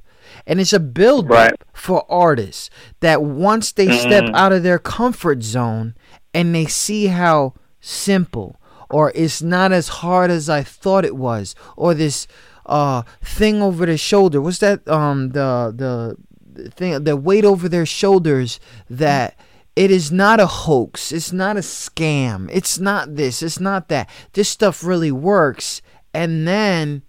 [0.47, 1.55] And it's a build Right.
[1.72, 2.70] for artists
[3.01, 4.35] that once they step Mhm.
[4.35, 5.95] out of their comfort zone
[6.35, 8.57] and they see how simple
[8.91, 12.26] or it's not as hard as I thought it was or this
[12.66, 16.16] uh thing over their shoulder what's that um the the
[16.62, 19.35] the thing the weight over their shoulders that
[19.74, 24.09] it is not a hoax it's not a scam it's not this it's not that
[24.35, 25.83] this stuff really works
[26.14, 27.03] and then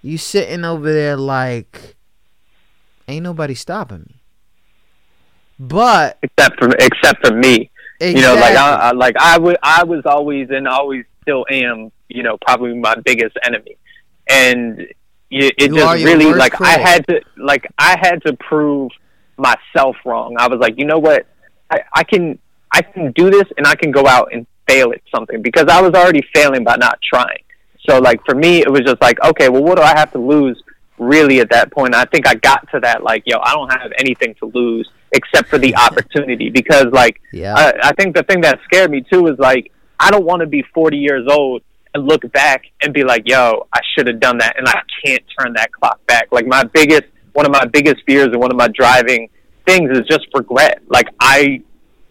[0.00, 1.93] you sitting over there like
[3.08, 4.20] ain't nobody stopping me
[5.58, 7.70] but except for except for me.
[8.00, 11.90] You know, like I, I like I was I was always and always still am.
[12.08, 13.76] You know, probably my biggest enemy,
[14.28, 14.94] and it,
[15.30, 18.90] it just really like I had to like I had to prove
[19.36, 20.36] myself wrong.
[20.38, 21.26] I was like, you know what,
[21.70, 22.38] I, I can
[22.72, 25.80] I can do this, and I can go out and fail at something because I
[25.80, 27.42] was already failing by not trying.
[27.88, 30.18] So like for me, it was just like, okay, well, what do I have to
[30.18, 30.60] lose?
[30.98, 33.92] Really, at that point, I think I got to that like, yo, I don't have
[33.98, 38.40] anything to lose except for the opportunity because like yeah I, I think the thing
[38.40, 41.62] that scared me too is like I don't want to be 40 years old
[41.94, 45.22] and look back and be like, "Yo, I should have done that," and I can't
[45.38, 46.28] turn that clock back.
[46.32, 49.28] Like my biggest, one of my biggest fears and one of my driving
[49.66, 50.82] things is just regret.
[50.88, 51.62] Like I,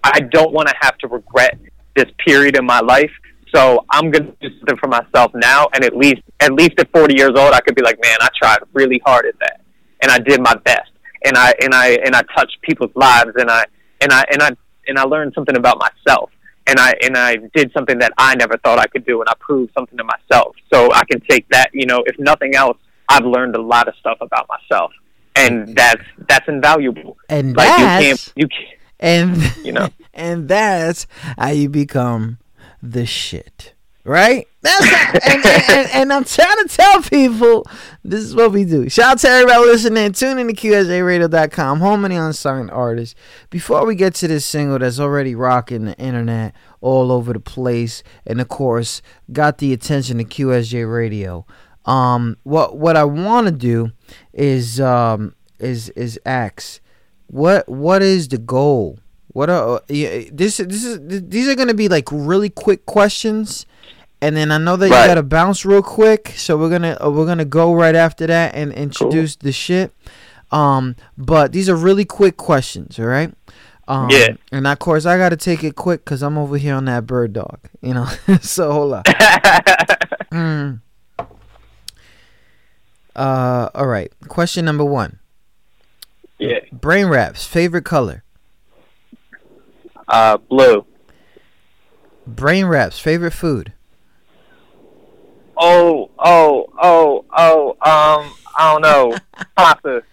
[0.04, 1.58] I don't want to have to regret
[1.96, 3.12] this period in my life.
[3.54, 7.16] So I'm gonna do something for myself now, and at least, at least at 40
[7.16, 9.62] years old, I could be like, "Man, I tried really hard at that,
[10.02, 10.94] and I did my best."
[11.24, 13.66] and I and I and I touched people's lives and I
[14.02, 14.52] and I and I
[14.88, 16.30] and I learned something about myself
[16.68, 19.34] and I and I did something that I never thought I could do and I
[19.40, 20.56] proved something to myself.
[20.72, 22.78] So I can take that, you know, if nothing else,
[23.10, 24.92] I've learned a lot of stuff about myself.
[25.36, 25.74] And mm-hmm.
[25.74, 27.18] that's that's invaluable.
[27.30, 29.90] and Like you can't you can't and you know.
[30.14, 32.38] and that's how you become
[32.84, 33.74] the shit
[34.04, 34.48] right?
[34.62, 37.66] That's how, and, and, and, and i'm trying to tell people
[38.04, 38.90] this is what we do.
[38.90, 40.12] Shout out to everybody listening.
[40.12, 43.16] Tune in to qsjradio.com home of the unsigned artist
[43.50, 48.04] before we get to this single that's already rocking the internet all over the place
[48.26, 51.46] and of course got the attention of qsj radio.
[51.86, 53.92] Um what what i want to do
[54.34, 56.80] is um is is ask
[57.28, 59.00] what what is the goal
[59.34, 63.66] what are yeah, this this is these are gonna be like really quick questions
[64.22, 67.26] and then I know that you gotta bounce real quick so we're gonna uh, we're
[67.26, 69.92] gonna go right after that and introduce the shit
[70.52, 73.34] um but these are really quick questions all right
[73.88, 74.36] um, Yeah.
[74.52, 77.34] and of course I gotta take it quick because I'm over here on that bird
[77.34, 78.06] dog you know
[78.42, 79.04] so hold on
[80.34, 80.80] Mm.
[83.16, 84.12] Uh, all right.
[84.28, 85.20] Question number one.
[86.40, 86.60] yeah.
[86.72, 87.46] Brain Rap's.
[87.46, 88.23] Favorite color.
[90.14, 90.86] Uh blue.
[92.28, 93.00] Brain Rap's.
[93.00, 93.74] Favorite food.
[95.58, 99.18] Oh, oh, oh, oh, um, I don't know.
[99.58, 100.04] Pasta.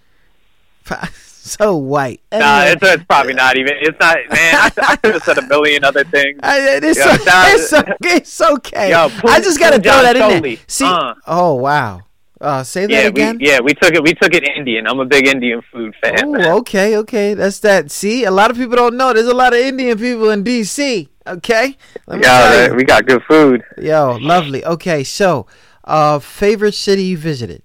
[1.17, 2.23] so white.
[2.33, 3.75] Nah, it's, it's probably not even.
[3.81, 4.55] It's not, man.
[4.55, 6.41] I, I could have said a million other things.
[6.43, 8.91] I, it's, Yeah, o- it's, okay.
[8.91, 10.57] Yo, I just gotta Pooh throw that in there.
[10.67, 10.87] See?
[10.87, 11.15] Uh.
[11.27, 12.03] Oh wow.
[12.41, 13.39] Uh, say that Yeah, we again.
[13.41, 14.03] yeah we took it.
[14.03, 14.87] We took it Indian.
[14.87, 16.33] I'm a big Indian food fan.
[16.35, 17.35] Oh, okay, okay.
[17.35, 17.91] That's that.
[17.91, 19.13] See, a lot of people don't know.
[19.13, 21.09] There's a lot of Indian people in D.C.
[21.27, 21.77] Okay.
[22.07, 23.63] Let me tell Yeah, we got good food.
[23.79, 24.65] Yo, lovely.
[24.65, 25.47] Okay, so,
[25.85, 27.63] uh, favorite city you visited?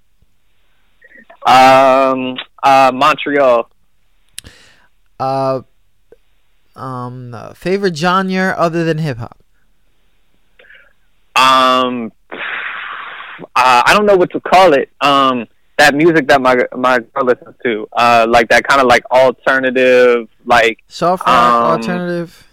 [1.47, 3.69] Um, uh, Montreal.
[5.19, 5.61] Uh,
[6.75, 9.39] um, uh, favorite genre other than hip hop?
[11.35, 12.11] Um,
[13.55, 14.89] uh, I don't know what to call it.
[15.01, 19.03] Um, that music that my my girl listens to, uh, like that kind of like
[19.11, 22.47] alternative, like Soft rock, Um, alternative.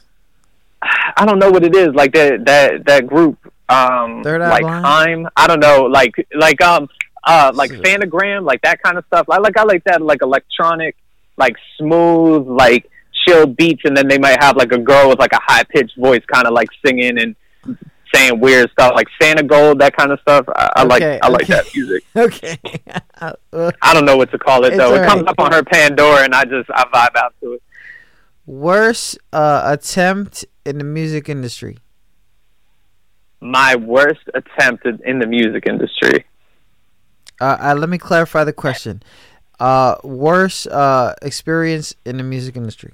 [1.17, 1.95] I don't know what it is.
[1.95, 4.85] Like that that that group, um, Third Eye like Blind?
[4.85, 5.29] time.
[5.37, 5.85] I don't know.
[5.85, 6.89] Like like um
[7.25, 9.27] uh like So- Phantogram, like that kind of stuff.
[9.31, 10.97] I like I like that like electronic,
[11.37, 12.91] like smooth, like
[13.25, 15.97] chill beats, and then they might have like a girl with like a high pitched
[15.97, 17.37] voice, kind of like singing and
[18.15, 20.45] saying weird stuff like Santigold, that kind of stuff.
[20.55, 22.05] I, I like Okay, I like that music.
[22.17, 22.59] Okay.
[23.21, 24.91] I don't know what to call it It's though.
[24.95, 25.09] It alright.
[25.09, 27.63] comes up on her Pandora, and I just I vibe out to it.
[28.47, 31.79] worst uh, attempt in the music industry.
[33.41, 36.25] My worst attempt in- in the music industry.
[37.41, 39.03] Uh, uh, let me clarify the question.
[39.59, 42.93] Uh, worst uh, experience in the music industry.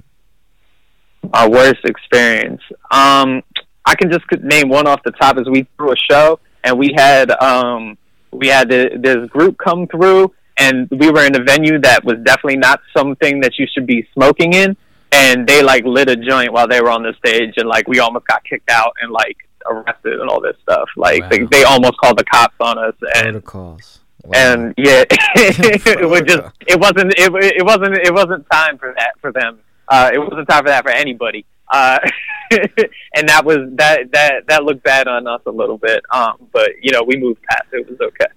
[1.33, 2.62] My worst experience.
[2.91, 3.43] Um,
[3.89, 5.39] I can just name one off the top.
[5.39, 7.97] As we threw a show, and we had um,
[8.30, 12.16] we had the, this group come through, and we were in a venue that was
[12.22, 14.76] definitely not something that you should be smoking in.
[15.11, 17.99] And they like lit a joint while they were on the stage, and like we
[17.99, 20.89] almost got kicked out and like arrested and all this stuff.
[20.97, 24.01] Like they, they almost called the cops on us, and Protocols.
[24.24, 24.32] Wow.
[24.34, 29.12] and yeah, it was just it wasn't it, it wasn't it wasn't time for that
[29.22, 29.61] for them.
[29.89, 31.47] Uh, it wasn't time for that for anybody.
[31.71, 31.99] Uh,
[32.51, 36.03] and that was that that that looked bad on us a little bit.
[36.12, 37.81] Um, but you know we moved past it.
[37.81, 38.33] It was okay.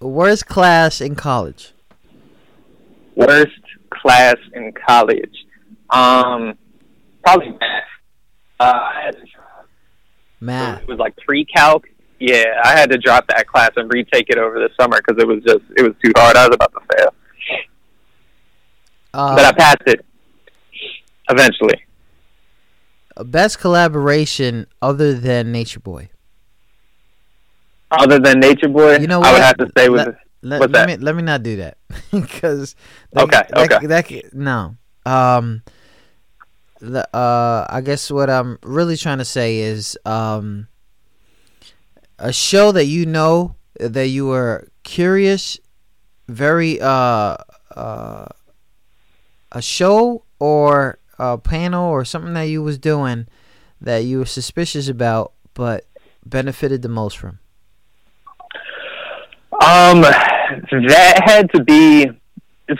[0.00, 1.72] But worst class in college.
[3.14, 5.34] Worst class in college.
[5.90, 6.56] Um,
[7.24, 7.84] probably math.
[8.60, 9.68] Uh, I had to drop.
[10.40, 10.82] Math.
[10.82, 11.86] It was like pre-calc.
[12.20, 15.26] Yeah, I had to drop that class and retake it over the summer because it
[15.26, 16.36] was just it was too hard.
[16.36, 17.14] I was about to fail.
[19.12, 20.04] but I Uh, passed it
[21.30, 21.84] eventually.
[23.24, 26.10] Best collaboration other than Nature Boy.
[27.90, 29.28] Other than Nature Boy, You know what?
[29.28, 30.86] I would have to say with Let- Let, let that?
[30.86, 31.78] me let me not do that
[32.12, 32.74] because
[33.16, 33.78] Okay, that, okay.
[33.80, 35.62] that, that- no um
[36.80, 40.68] the uh I guess what I'm really trying to say is um
[42.18, 45.58] a show that you know that you were curious
[46.28, 47.36] very uh
[47.76, 48.26] uh
[49.52, 53.26] a show or a panel or something that you was doing
[53.80, 55.84] that you were suspicious about but
[56.24, 57.38] benefited the most from
[59.64, 62.06] um that had to be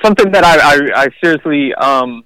[0.02, 2.24] something that I I, I seriously um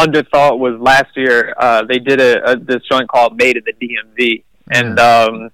[0.00, 1.54] underthought was last year.
[1.58, 5.50] Uh, they did a, a this joint called Made in the DMV, and um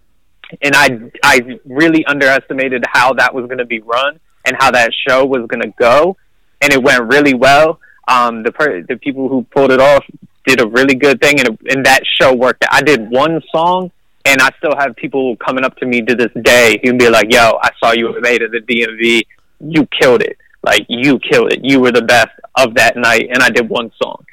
[0.63, 4.91] and I I really underestimated how that was going to be run and how that
[5.07, 6.17] show was going to go,
[6.61, 7.81] and it went really well.
[8.09, 10.05] Um, the per- the people who pulled it off
[10.47, 12.65] did a really good thing, and and that show worked.
[12.71, 13.91] I did one song,
[14.25, 17.33] and I still have people coming up to me to this day who'd be like,
[17.33, 19.27] "Yo, I saw you at the DMV.
[19.61, 20.39] You killed it.
[20.63, 21.61] Like you killed it.
[21.65, 24.25] You were the best of that night." And I did one song,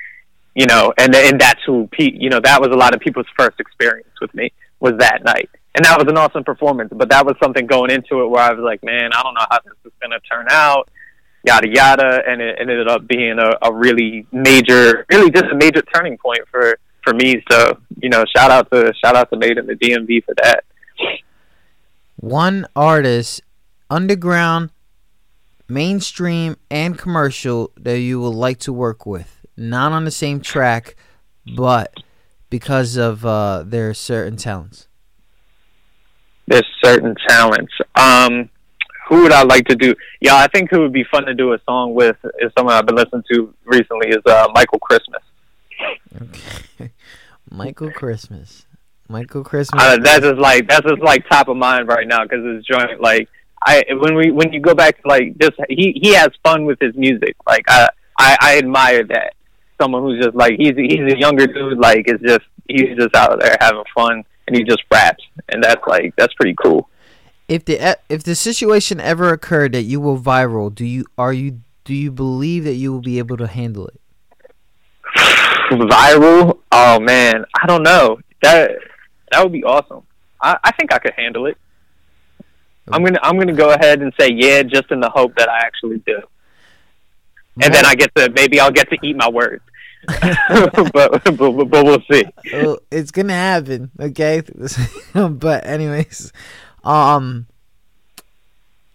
[0.54, 2.16] you know, and and that's who Pete.
[2.16, 5.50] You know, that was a lot of people's first experience with me was that night,
[5.74, 6.92] and that was an awesome performance.
[6.94, 9.46] But that was something going into it where I was like, "Man, I don't know
[9.50, 10.90] how this is going to turn out."
[11.44, 15.82] Yada yada, and it ended up being a, a really major, really just a major
[15.94, 17.44] turning point for for me.
[17.52, 20.64] So you know, shout out to shout out to Made in the DMV for that.
[22.16, 23.42] one artist,
[23.90, 24.70] underground,
[25.68, 29.46] mainstream, and commercial that you would like to work with.
[29.56, 30.96] Not on the same track,
[31.56, 31.94] but
[32.50, 34.88] because of uh, their certain talents.
[36.48, 37.74] There's certain talents.
[37.96, 38.50] Um,
[39.08, 39.96] who would I like to do?
[40.22, 42.86] Yeah, I think who would be fun to do a song with is someone I've
[42.86, 45.22] been listening to recently is uh, Michael Christmas.
[46.22, 46.92] Okay.
[47.50, 48.66] Michael Christmas.
[49.10, 49.84] Michael Christmas.
[49.84, 53.02] Uh, that's just like that's just like top of mind right now because his joint
[53.02, 53.30] like
[53.64, 56.80] I when we when you go back to like just he he has fun with
[56.80, 59.34] his music like I I, I admire that
[59.80, 63.40] someone who's just like he's he's a younger dude like it's just he's just out
[63.40, 66.90] there having fun and he just raps and that's like that's pretty cool.
[67.54, 71.60] If the if the situation ever occurred that you were viral, do you are you
[71.86, 74.02] do you believe that you will be able to handle it?
[75.70, 76.58] Viral?
[76.72, 78.72] Oh man, I don't know that
[79.32, 80.02] that would be awesome.
[80.42, 81.56] I, I think I could handle it.
[82.92, 85.60] I'm gonna I'm gonna go ahead and say yeah, just in the hope that I
[85.60, 86.22] actually do.
[87.62, 89.64] and then I get to maybe I'll get to eat my words.
[90.08, 92.26] but, but but but we'll see.
[92.52, 94.42] well, it's gonna happen, okay?
[95.14, 96.34] but anyways,
[96.84, 97.48] um,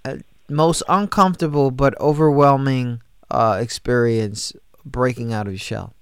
[0.05, 0.17] uh,
[0.49, 5.95] most uncomfortable but overwhelming uh experience breaking out of your shell.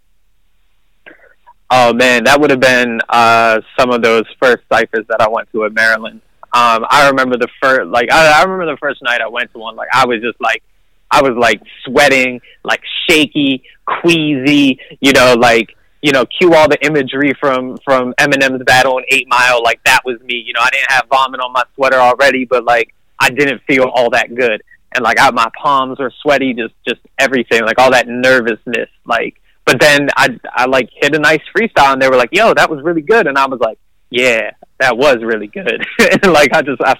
[1.68, 5.50] Oh man, that would have been uh, some of those first ciphers that I went
[5.52, 6.20] to in Maryland.
[6.52, 9.58] Um, I remember the first, like I, I remember the first night I went to
[9.58, 9.74] one.
[9.74, 10.62] Like I was just like,
[11.10, 14.78] I was like sweating, like shaky, queasy.
[15.00, 15.75] You know, like
[16.06, 19.60] you know, cue all the imagery from from Eminem's battle in Eight Mile.
[19.62, 20.36] Like that was me.
[20.46, 23.90] You know, I didn't have vomit on my sweater already, but like I didn't feel
[23.92, 24.62] all that good,
[24.94, 29.40] and like I, my palms were sweaty, just just everything, like all that nervousness, like
[29.64, 32.70] but then I I like hit a nice freestyle and they were like, "Yo, that
[32.70, 33.78] was really good," and I was like,
[34.10, 35.84] yeah, that was really good.
[35.98, 36.94] and like I just, I,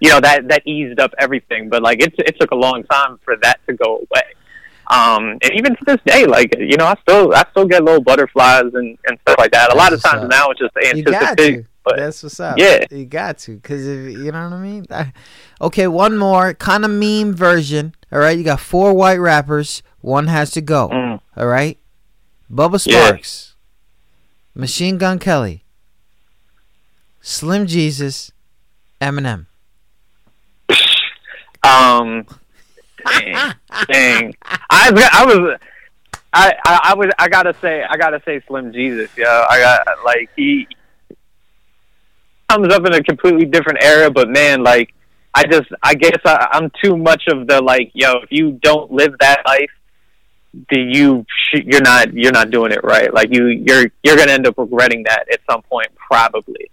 [0.00, 1.68] you know, that that eased up everything.
[1.68, 4.22] But like it it took a long time for that to go away.
[4.90, 8.02] Um, and even to this day, like you know, I still I still get little
[8.02, 9.72] butterflies and, and stuff like that.
[9.72, 10.30] A lot of That's times up.
[10.30, 11.66] now it's just anticipating.
[11.84, 12.58] But That's what's up.
[12.58, 12.84] Yeah.
[12.90, 14.86] you got to, cause you know what I mean.
[15.60, 17.94] Okay, one more kind of meme version.
[18.12, 19.82] All right, you got four white rappers.
[20.00, 20.88] One has to go.
[20.88, 21.20] Mm.
[21.36, 21.78] All right,
[22.52, 23.12] Bubba Yeah.
[23.12, 23.54] Sparxxx,
[24.54, 25.64] Machine Gun Kelly,
[27.20, 28.32] Slim Jesus,
[29.00, 29.46] Eminem.
[31.62, 32.26] Um,
[33.10, 33.54] dang,
[33.88, 34.34] dang.
[34.70, 35.58] I was- I was.
[36.30, 40.04] I, I I was I gotta say I gotta say Slim Jesus yo I got
[40.04, 40.68] like he
[42.50, 44.94] comes up in a completely different era but man like
[45.34, 48.92] I just I guess I, I'm too much of the like yo if you don't
[48.92, 49.70] live that life
[50.70, 54.32] do you sh- you're not you're not doing it right like you you're you're gonna
[54.32, 56.70] end up regretting that at some point probably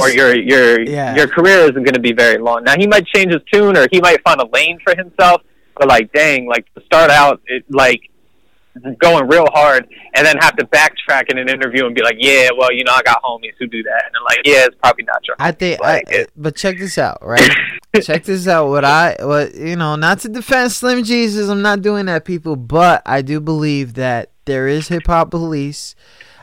[0.00, 1.14] or your your yeah.
[1.14, 2.64] your career isn't going to be very long.
[2.64, 5.42] Now he might change his tune or he might find a lane for himself,
[5.76, 8.00] but like dang, like to start out it, like
[9.00, 12.48] going real hard and then have to backtrack in an interview and be like, yeah,
[12.56, 15.04] well, you know, I got homies who do that, and I'm like, yeah, it's probably
[15.04, 15.34] not true.
[15.38, 17.50] I think, Like I, but check this out, right?
[18.02, 18.68] check this out.
[18.68, 22.56] What I, what you know, not to defend Slim Jesus, I'm not doing that, people.
[22.56, 25.94] But I do believe that there is hip hop police.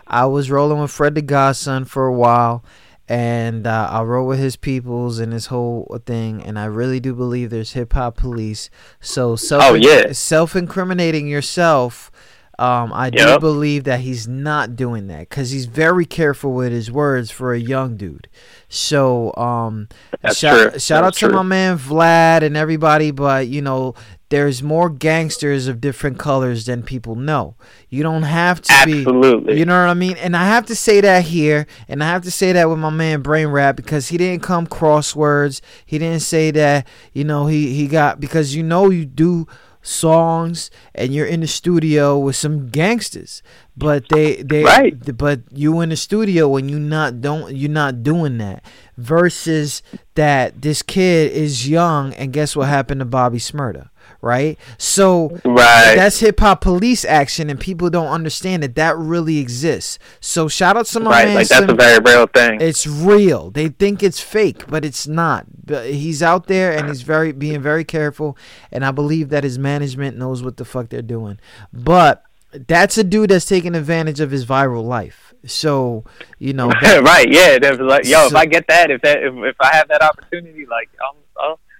[0.08, 2.64] I was rolling with Fred the Godson for a while,
[3.10, 6.42] and uh, I roll with his peoples and his whole thing.
[6.42, 8.70] And I really do believe there's hip hop police.
[9.02, 10.12] So self, Oh, yeah.
[10.14, 12.12] self incriminating yourself.
[12.60, 13.40] Um, I do Yep.
[13.42, 17.60] believe that he's not doing that because he's very careful with his words for a
[17.60, 18.28] young dude.
[18.70, 19.90] So, um,
[20.34, 20.80] shout, true.
[20.80, 21.36] shout out That's to true.
[21.36, 23.96] my man Vlad and everybody, but you know,
[24.34, 27.56] there's more gangsters of different colors than people know.
[27.88, 29.02] You don't have to be.
[29.02, 29.60] Absolutely.
[29.60, 30.18] You know what I mean?
[30.18, 32.90] And I have to say that here, and I have to say that with my
[32.90, 35.62] man Brain Rap because he didn't come crosswords.
[35.86, 39.46] He didn't say that, you know, he, he got because you know you do
[39.86, 43.44] songs and you're in the studio with some gangsters.
[43.78, 45.18] But they they Right.
[45.18, 48.64] but you in the studio when you not don't you're not doing that.
[48.98, 49.82] Versus
[50.16, 53.90] that this kid is young and guess what happened to Bobby Shmurda,
[54.22, 54.58] right?
[54.78, 55.96] So Right.
[55.96, 60.00] that's hip hop police action, and people don't understand that that really exists.
[60.20, 61.26] So shout out to my right.
[61.28, 61.36] man.
[61.36, 62.62] Like that's a very real thing.
[62.62, 63.52] it's real.
[63.52, 65.46] They think it's fake, but it's not.
[65.66, 68.38] But he's out there and he's very being very careful,
[68.72, 71.40] and I believe that his management knows what the fuck they're doing.
[71.72, 72.24] But
[72.54, 75.34] that's a dude that's taking advantage of his viral life.
[75.46, 76.04] So
[76.40, 77.30] you know, that, right.
[77.30, 77.58] Yeah.
[77.82, 80.90] Like, yo, if I get that, if that, if, if I have that opportunity, like,
[81.02, 81.16] I'll,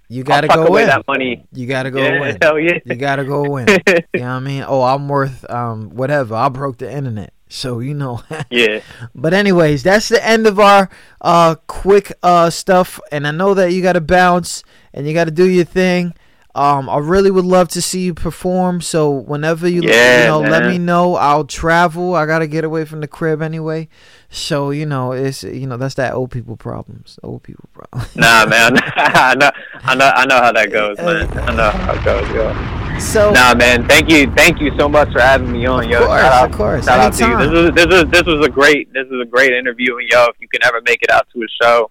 [0.08, 0.88] you gotta go away in.
[0.88, 1.44] that money.
[1.52, 2.28] You gotta go yeah.
[2.28, 2.38] in.
[2.40, 2.78] Hell yeah.
[2.84, 3.68] You gotta go in.
[3.68, 4.64] you know what I mean?
[4.66, 6.34] Oh, I'm worth um whatever.
[6.34, 7.32] I broke the internet.
[7.48, 8.80] So you know yeah.
[9.14, 10.90] But anyways, that's the end of our
[11.20, 15.24] uh quick uh stuff and I know that you got to bounce and you got
[15.24, 16.14] to do your thing.
[16.54, 20.40] Um I really would love to see you perform, so whenever you, Yeah, you know,
[20.40, 21.16] let me know.
[21.16, 22.14] I'll travel.
[22.14, 23.88] I got to get away from the crib anyway.
[24.30, 27.18] So, you know, it's you know, that's that old people problems.
[27.22, 28.14] Old people problems.
[28.16, 28.78] Nah, man.
[28.96, 29.50] I know,
[29.82, 31.38] I know, I know how that goes, man.
[31.38, 33.00] I know how it goes, yo.
[33.00, 33.88] So Nah, man.
[33.88, 36.06] Thank you, thank you so much for having me on, yo.
[36.06, 36.84] course, shout out, of course.
[36.84, 37.38] Shout out to you.
[37.38, 40.24] This is this is this was a great this is a great interview, and yo,
[40.26, 41.90] if you can ever make it out to a show,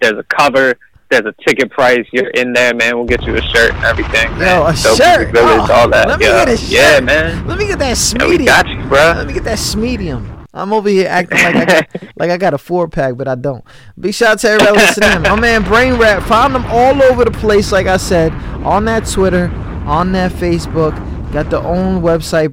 [0.00, 0.74] there's a cover.
[1.22, 2.04] There's a ticket price.
[2.12, 2.96] You're in there, man.
[2.96, 4.30] We'll get you a shirt and everything.
[4.38, 5.32] Yo, a Dope shirt.
[5.32, 6.08] Village, Oh, all that.
[6.08, 6.32] let me yo.
[6.32, 6.70] get a shirt.
[6.70, 7.46] Yeah, man.
[7.46, 7.86] let me get that
[8.18, 8.46] Yeah, we smedium.
[8.46, 8.98] got you, bro.
[9.16, 10.46] Let me get that smedium.
[10.52, 11.86] I'm over here acting like I got,
[12.16, 13.64] like I got a four pack, but I don't.
[13.98, 15.22] Big shout out to everybody listening.
[15.22, 18.32] My man Brain Rap found them all over the place, like I said,
[18.64, 19.50] on that Twitter,
[19.86, 20.94] on that Facebook.
[21.32, 22.52] Got the own website,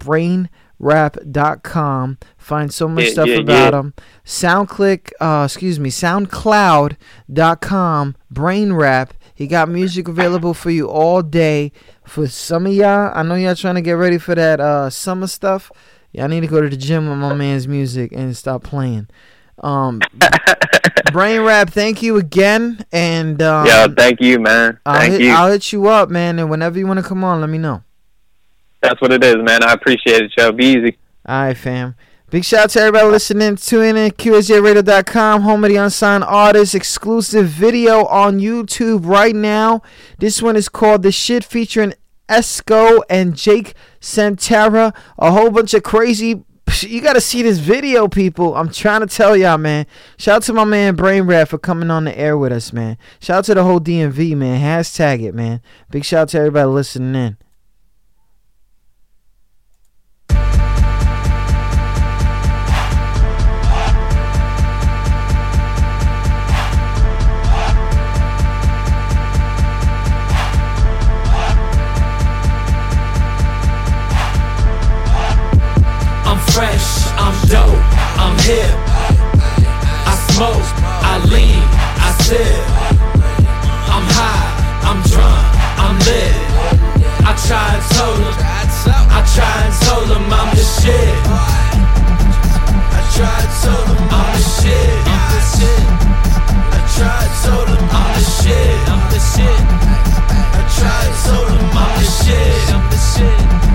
[0.82, 2.18] brainrap.com.
[2.38, 3.80] Find so much Yeah, stuff yeah, about yeah.
[3.80, 3.94] him.
[4.26, 9.14] SoundClick, uh, excuse me, SoundCloud.com, Brain Rap.
[9.34, 11.72] He got music available for you all day.
[12.06, 15.28] For some of y'all, I know y'all trying to get ready for that uh, summer
[15.28, 15.72] stuff.
[16.12, 19.08] Y'all need to go to the gym with my man's music and stop playing.
[19.60, 20.02] Um,
[21.12, 24.80] Brain Rap, thank you again, and um, Yo, thank you, man.
[24.86, 25.32] I'll, Thank hit, you.
[25.32, 26.40] I'll hit you up, man.
[26.40, 27.84] And whenever you want to come on, let me know.
[28.82, 29.64] That's what it is, man.
[29.64, 30.52] I appreciate it, yo.
[30.52, 30.98] Be easy.
[31.26, 31.96] All right, fam.
[32.32, 33.58] Big shout out to everybody listening.
[33.58, 39.82] Tune in QSJRadio.com, home of the unsigned artist, exclusive video on YouTube right now.
[40.18, 41.94] This one is called The Shit featuring
[42.30, 44.94] Esco and Jake Santara.
[45.20, 46.46] A whole bunch of crazy.
[46.80, 48.56] You got to see this video, people.
[48.56, 49.86] I'm trying to tell y'all, man.
[50.18, 52.98] Shout out to my man Brain Rap for coming on the air with us, man.
[53.20, 54.62] Shout out to the whole DMV, man.
[54.62, 55.62] Hashtag it, man.
[55.90, 57.38] Big shout out to everybody listening in.
[78.52, 78.76] Hip.
[80.12, 80.68] I smoke,
[81.12, 81.64] I lean,
[82.08, 82.64] I sip.
[83.96, 84.48] I'm high,
[84.90, 85.46] I'm drunk,
[85.84, 86.36] I'm lit.
[87.30, 88.36] I tried told them,
[89.18, 91.16] I tried told them I'm the shit.
[92.98, 94.98] I tried told them I'm the shit.
[95.14, 95.86] I'm the shit.
[96.76, 98.78] I tried told them I'm the shit.
[98.92, 99.62] I'm the shit.
[100.58, 102.74] I tried and told them I'm the shit.
[102.76, 103.71] I'm the shit.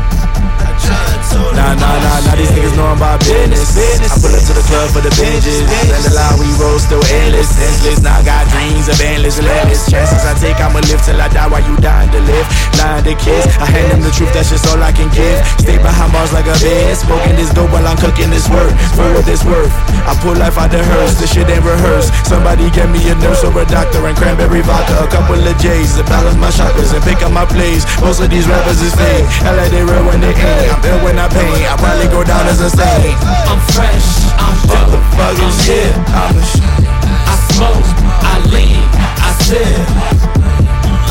[1.56, 3.72] Nah, nah, nah, nah, these niggas know I'm about business.
[3.76, 5.64] I pull up to the club for the binges.
[5.64, 7.48] And the line we roll still endless.
[7.48, 9.88] Senseless, now I got dreams of endless, limitless.
[9.88, 12.46] Chances I take, I'ma live till I die while you dying to live.
[12.76, 15.40] Lying to kids, I hand them the truth, that's just all I can give.
[15.56, 18.76] Stay behind bars like a bed, smoking this dope while I'm cooking this work.
[18.92, 19.72] For what it's worth,
[20.04, 22.12] I pull life out the hearse, this shit ain't rehearsed.
[22.28, 25.96] Somebody get me a nurse or a doctor and cranberry vodka, a couple of J's
[25.96, 27.88] to balance my chakras and pick up my plays.
[28.04, 30.68] Most of these rappers is fake, I like they real when they ain't.
[30.68, 33.18] I'm ill when I I probably go down as saint.
[33.46, 35.94] I'm fresh, I'm hip.
[35.94, 37.86] yeah, I'm a sh- I smoke,
[38.22, 38.82] I lean,
[39.22, 39.86] I sip.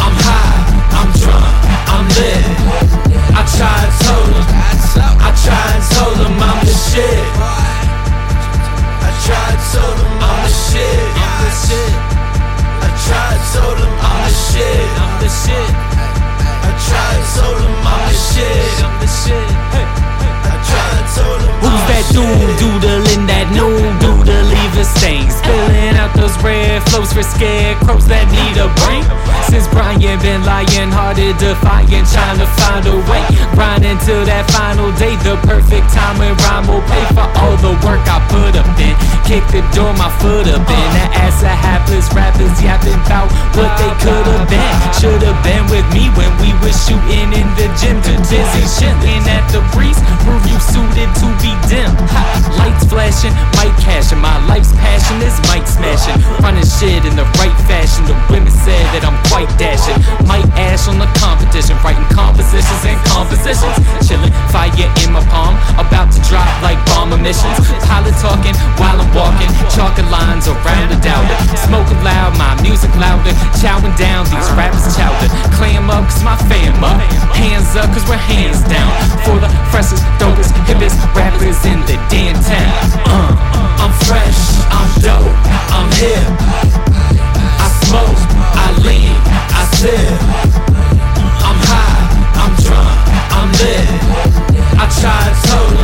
[0.03, 0.59] I'm high,
[0.99, 1.55] I'm drunk,
[1.91, 2.95] I'm lit.
[3.31, 4.47] I tried told them,
[5.23, 7.25] I tried told them I'm the shit.
[9.03, 10.99] I tried told them I'm the shit.
[11.15, 11.93] I'm the shit.
[12.83, 14.87] I tried told them I'm the shit.
[15.01, 15.71] I'm the shit.
[16.61, 18.83] I tried told them I'm the shit.
[18.83, 19.64] I'm the shit.
[22.13, 28.27] Doodling that new doodle leave a stain Spilling out those red flows for scarecrows that
[28.29, 29.05] need a brain
[29.47, 33.23] Since Brian been lying hearted defying Trying to find a way.
[33.55, 37.73] Grinding till that final day The perfect time when rhyme will pay for all the
[37.85, 38.34] work I put
[39.35, 40.87] Kick the door my foot up in.
[40.95, 44.75] That ass of hapless rappers yapping about what they could have been.
[44.95, 47.99] Should have been with me when we was shooting in the gym.
[47.99, 51.91] Too busy chilling at the breeze Prove you suited to be dim.
[52.55, 56.15] Lights flashing, mic cashing My life's passion is mic smashing.
[56.39, 59.99] Running shit in the right fashion The women said that I'm quite dashing.
[60.23, 63.75] Might ash on the competition Writing compositions and compositions.
[64.07, 64.71] Chilling, fire
[65.03, 67.59] in my palm About to drop like bomb emissions.
[67.83, 69.24] Pilot talking while I'm walking
[69.75, 71.35] Chalking lines around the doubter.
[71.67, 73.35] Smoking loud, my music louder.
[73.59, 75.27] Chowing down, these rappers chowder.
[75.51, 76.95] Clam up, cause my fam up.
[77.35, 78.87] Hands up, cause we're hands down.
[79.27, 82.71] For the freshest, dopest, hippest rappers in the damn town.
[83.03, 83.35] Uh,
[83.83, 84.39] I'm fresh,
[84.71, 85.35] I'm dope,
[85.75, 86.23] I'm hip.
[87.59, 88.21] I smoke,
[88.55, 89.15] I lean,
[89.51, 90.15] I sip.
[91.43, 91.99] I'm high,
[92.39, 92.95] I'm drunk,
[93.35, 94.05] I'm lit.
[94.79, 95.75] I tried them,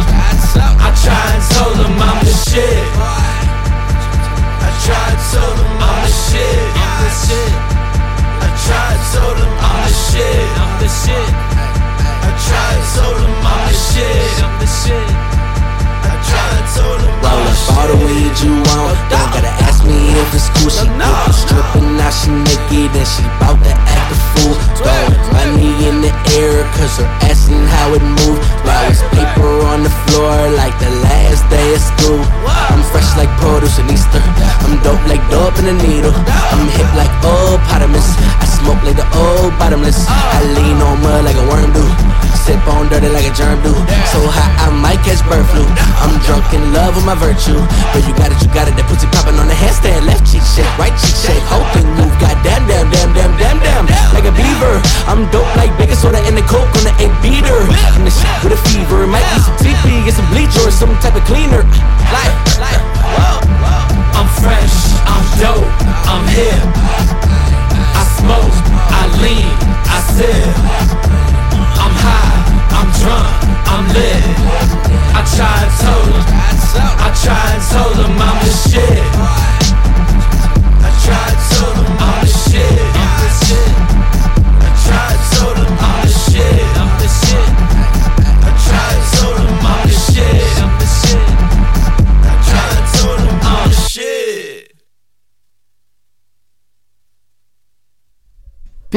[0.79, 1.41] I tried
[1.75, 3.20] them I'm the shit
[5.31, 7.53] told them I'm the shit, I'm the shit.
[8.43, 11.31] I tried told them I'm the shit, I'm the shit.
[12.27, 15.30] I tried told them I'm the shit, I'm the shit
[17.21, 18.95] Roll up all the weed you want.
[19.11, 20.69] Don't gotta ask me if it's cool.
[20.69, 24.53] She get the stripping, now she naked and she bout to act a fool.
[24.77, 28.39] Throwing money in the air, cause her ass and how it move.
[28.91, 32.19] It's paper on the floor like the last day of school.
[32.43, 34.19] I'm fresh like produce and Easter.
[34.65, 36.11] I'm dope like dope in a needle.
[36.11, 38.17] I'm hip like old potamus.
[38.41, 40.05] I smoke like the old bottomless.
[40.07, 41.85] I lean on mud like a worm do.
[42.45, 43.73] Sip on dirty like a germ do.
[44.09, 45.65] So hot I might catch bird flu.
[46.01, 47.57] I'm drunk in love with my virtue.
[47.93, 48.77] But you got it, you got it.
[48.77, 50.05] That pussy popping on the handstand.
[50.05, 51.43] Left cheek shake, right cheek shake.
[51.49, 52.13] Whole thing move.
[52.21, 53.85] God damn, damn, damn, damn, damn, damn.
[54.13, 54.75] Like a beaver.
[55.09, 57.61] I'm dope like baking soda and the coke on the eight beater.
[57.97, 59.05] And the shit with a fever.
[59.05, 61.61] It might be some TP, get some bleach or some type of cleaner.
[61.61, 63.81] Whoa, whoa.
[64.17, 65.69] I'm fresh, I'm dope,
[66.05, 67.30] I'm hip.
[67.99, 68.57] I smoke,
[68.99, 69.51] I lean,
[69.85, 70.47] I sip.
[71.83, 72.39] I'm high,
[72.77, 73.29] I'm drunk,
[73.73, 74.23] I'm lit.
[75.17, 76.30] I tried and told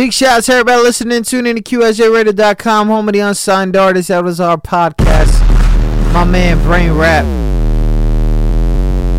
[0.04, 1.22] Big shout out to everybody listening.
[1.22, 4.08] Tune in to QSJRadio.com, home of the unsigned artist.
[4.08, 5.32] That was our podcast.
[6.12, 7.24] My man, Brain Rap.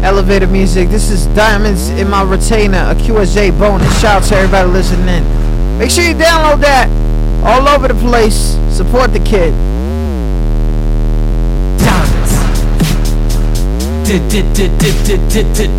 [0.05, 0.89] Elevator music.
[0.89, 3.99] This is Diamonds in My Retainer, a QSJ bonus.
[3.99, 5.79] Shout out to everybody listening in.
[5.79, 6.87] Make sure you download that
[7.43, 8.55] all over the place.
[8.69, 9.55] Support the kid.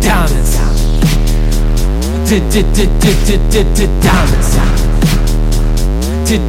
[0.01, 0.57] diamonds.
[0.57, 0.57] Diamonds.
[4.03, 4.96] Diamonds.
[6.27, 6.43] Diamonds.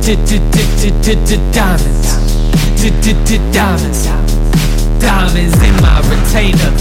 [3.52, 4.06] Diamonds.
[4.98, 6.74] Diamonds in my retainer.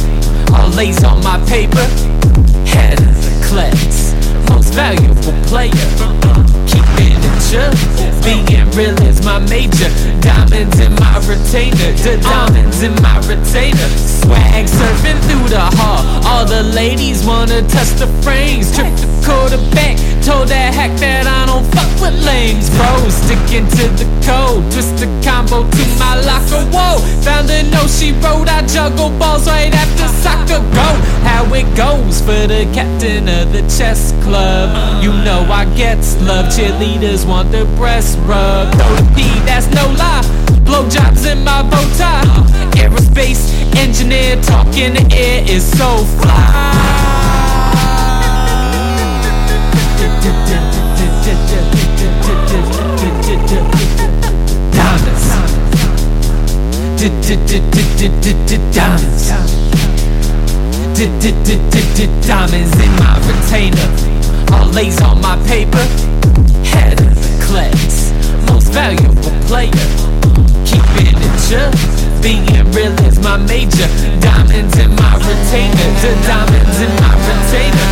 [0.51, 1.85] All lays on my paper.
[2.65, 4.15] Head of the class.
[4.49, 5.69] Most valuable player.
[5.99, 6.66] Uh-uh.
[7.47, 8.45] Keeping.
[8.45, 9.87] Being real is my major.
[10.19, 11.91] Diamonds in my retainer.
[12.03, 13.87] The diamonds in my retainer.
[13.95, 16.03] Swag surfing through the hall.
[16.27, 18.75] All the ladies wanna touch the frames.
[18.75, 19.95] Trip the quarterback.
[20.27, 22.69] Told that hack that I don't fuck with lames.
[22.75, 24.67] Bro, sticking to the code.
[24.73, 26.67] Twist the combo to my locker.
[26.75, 28.49] Whoa, found a note she wrote.
[28.49, 30.59] I juggle balls right after soccer.
[30.75, 30.89] Go,
[31.23, 34.67] how it goes for the captain of the chess club.
[35.01, 36.51] You know I gets love.
[36.51, 38.77] Cheerleaders want their breast rubbed.
[38.77, 40.23] No the P, that's no lie.
[40.65, 42.23] Blowjobs in my bow tie.
[42.75, 46.87] Aerospace engineer talk in the air is so fly.
[54.73, 55.27] Diamonds.
[58.71, 59.27] Diamonds.
[62.27, 63.89] Diamonds in my retainer.
[64.53, 65.85] All lays on my paper.
[66.63, 68.11] Head of the class.
[68.51, 69.71] Most valuable player.
[70.67, 71.71] Keeping it chill.
[72.21, 72.45] Being
[72.75, 73.87] real is my major.
[74.19, 75.89] Diamonds in my retainer.
[76.03, 77.87] The diamonds in my retainer.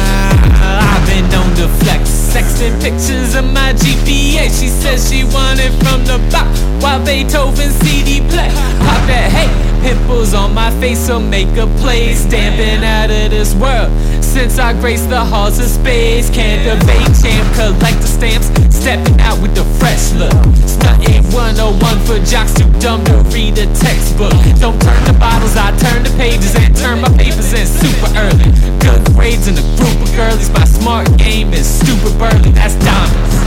[0.59, 2.09] I've been known to flex.
[2.09, 4.51] Sexting pictures of my GPA.
[4.51, 6.51] She says she want it from the back.
[6.83, 8.51] While Beethoven CD play.
[8.83, 9.49] Pop that, hey.
[9.81, 12.13] Pimples on my face will make a play.
[12.13, 13.91] Stamping out of this world.
[14.35, 16.29] Since I graced the halls of space.
[16.29, 17.47] Can't debate champ.
[17.55, 18.51] Collect the stamps.
[18.67, 20.35] Stepping out with the fresh look.
[20.67, 24.35] Stunting 101 for jocks too dumb to read a textbook.
[24.59, 28.51] Don't turn the bottles, I turn the pages and turn my papers in super early.
[28.83, 30.51] Good grades in a group of girlies.
[30.51, 32.51] My smart game is stupid burly.
[32.51, 33.39] That's diamonds.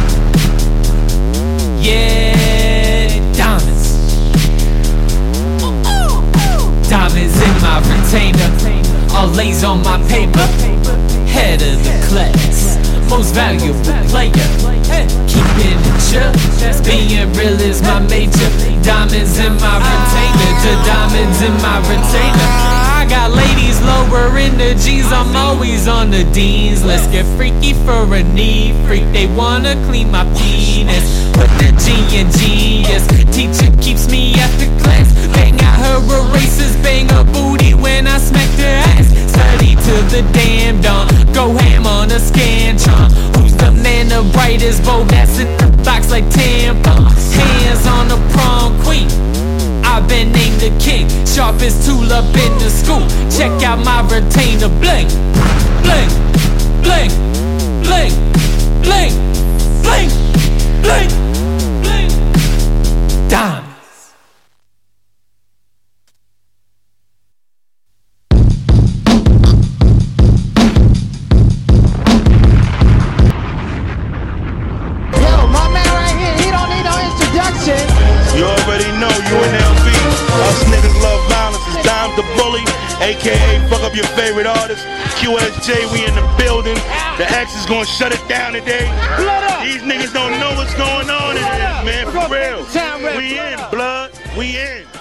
[1.85, 3.93] Yeah, diamonds.
[6.89, 8.88] Diamonds in my retainer.
[9.19, 10.47] All lays on my paper.
[11.27, 12.79] Head of the class.
[13.11, 14.31] Most valuable player.
[15.27, 16.31] Keeping it chill.
[16.85, 18.49] Being real is my major.
[18.85, 20.55] Diamonds in my retainer.
[20.63, 22.88] The diamonds in my retainer.
[23.09, 25.11] Got ladies lower in the G's.
[25.13, 26.85] I'm always on the D's.
[26.85, 29.05] Let's get freaky for a knee freak.
[29.13, 31.07] They wanna clean my penis.
[31.33, 33.07] Put the G in genius.
[33.35, 35.09] Teacher keeps me at the class.
[35.33, 36.77] Bang out her erasers.
[36.83, 39.09] Bang her booty when I smack her ass.
[39.33, 41.09] Study till the damn dawn.
[41.33, 43.11] Go ham on a scantron.
[43.37, 47.33] Who's the man the brightest bulb that's in the box like tampons?
[47.33, 49.09] Hands on the prom queen.
[49.91, 53.09] I've been named the king, sharpest tool up in the school.
[53.31, 55.09] Check out my retainer, bling,
[55.83, 56.11] bling,
[56.83, 57.11] bling,
[57.83, 58.13] bling,
[58.83, 59.15] bling,
[59.83, 60.11] bling,
[60.83, 61.11] bling,
[61.83, 62.11] bling.
[63.29, 63.68] Diamonds.
[85.69, 86.77] We in the building.
[87.19, 88.89] The X is gonna shut it down today.
[89.63, 92.07] These niggas don't know what's going on in here, man.
[92.07, 92.65] For real.
[93.19, 94.11] We in, blood.
[94.35, 94.98] We in.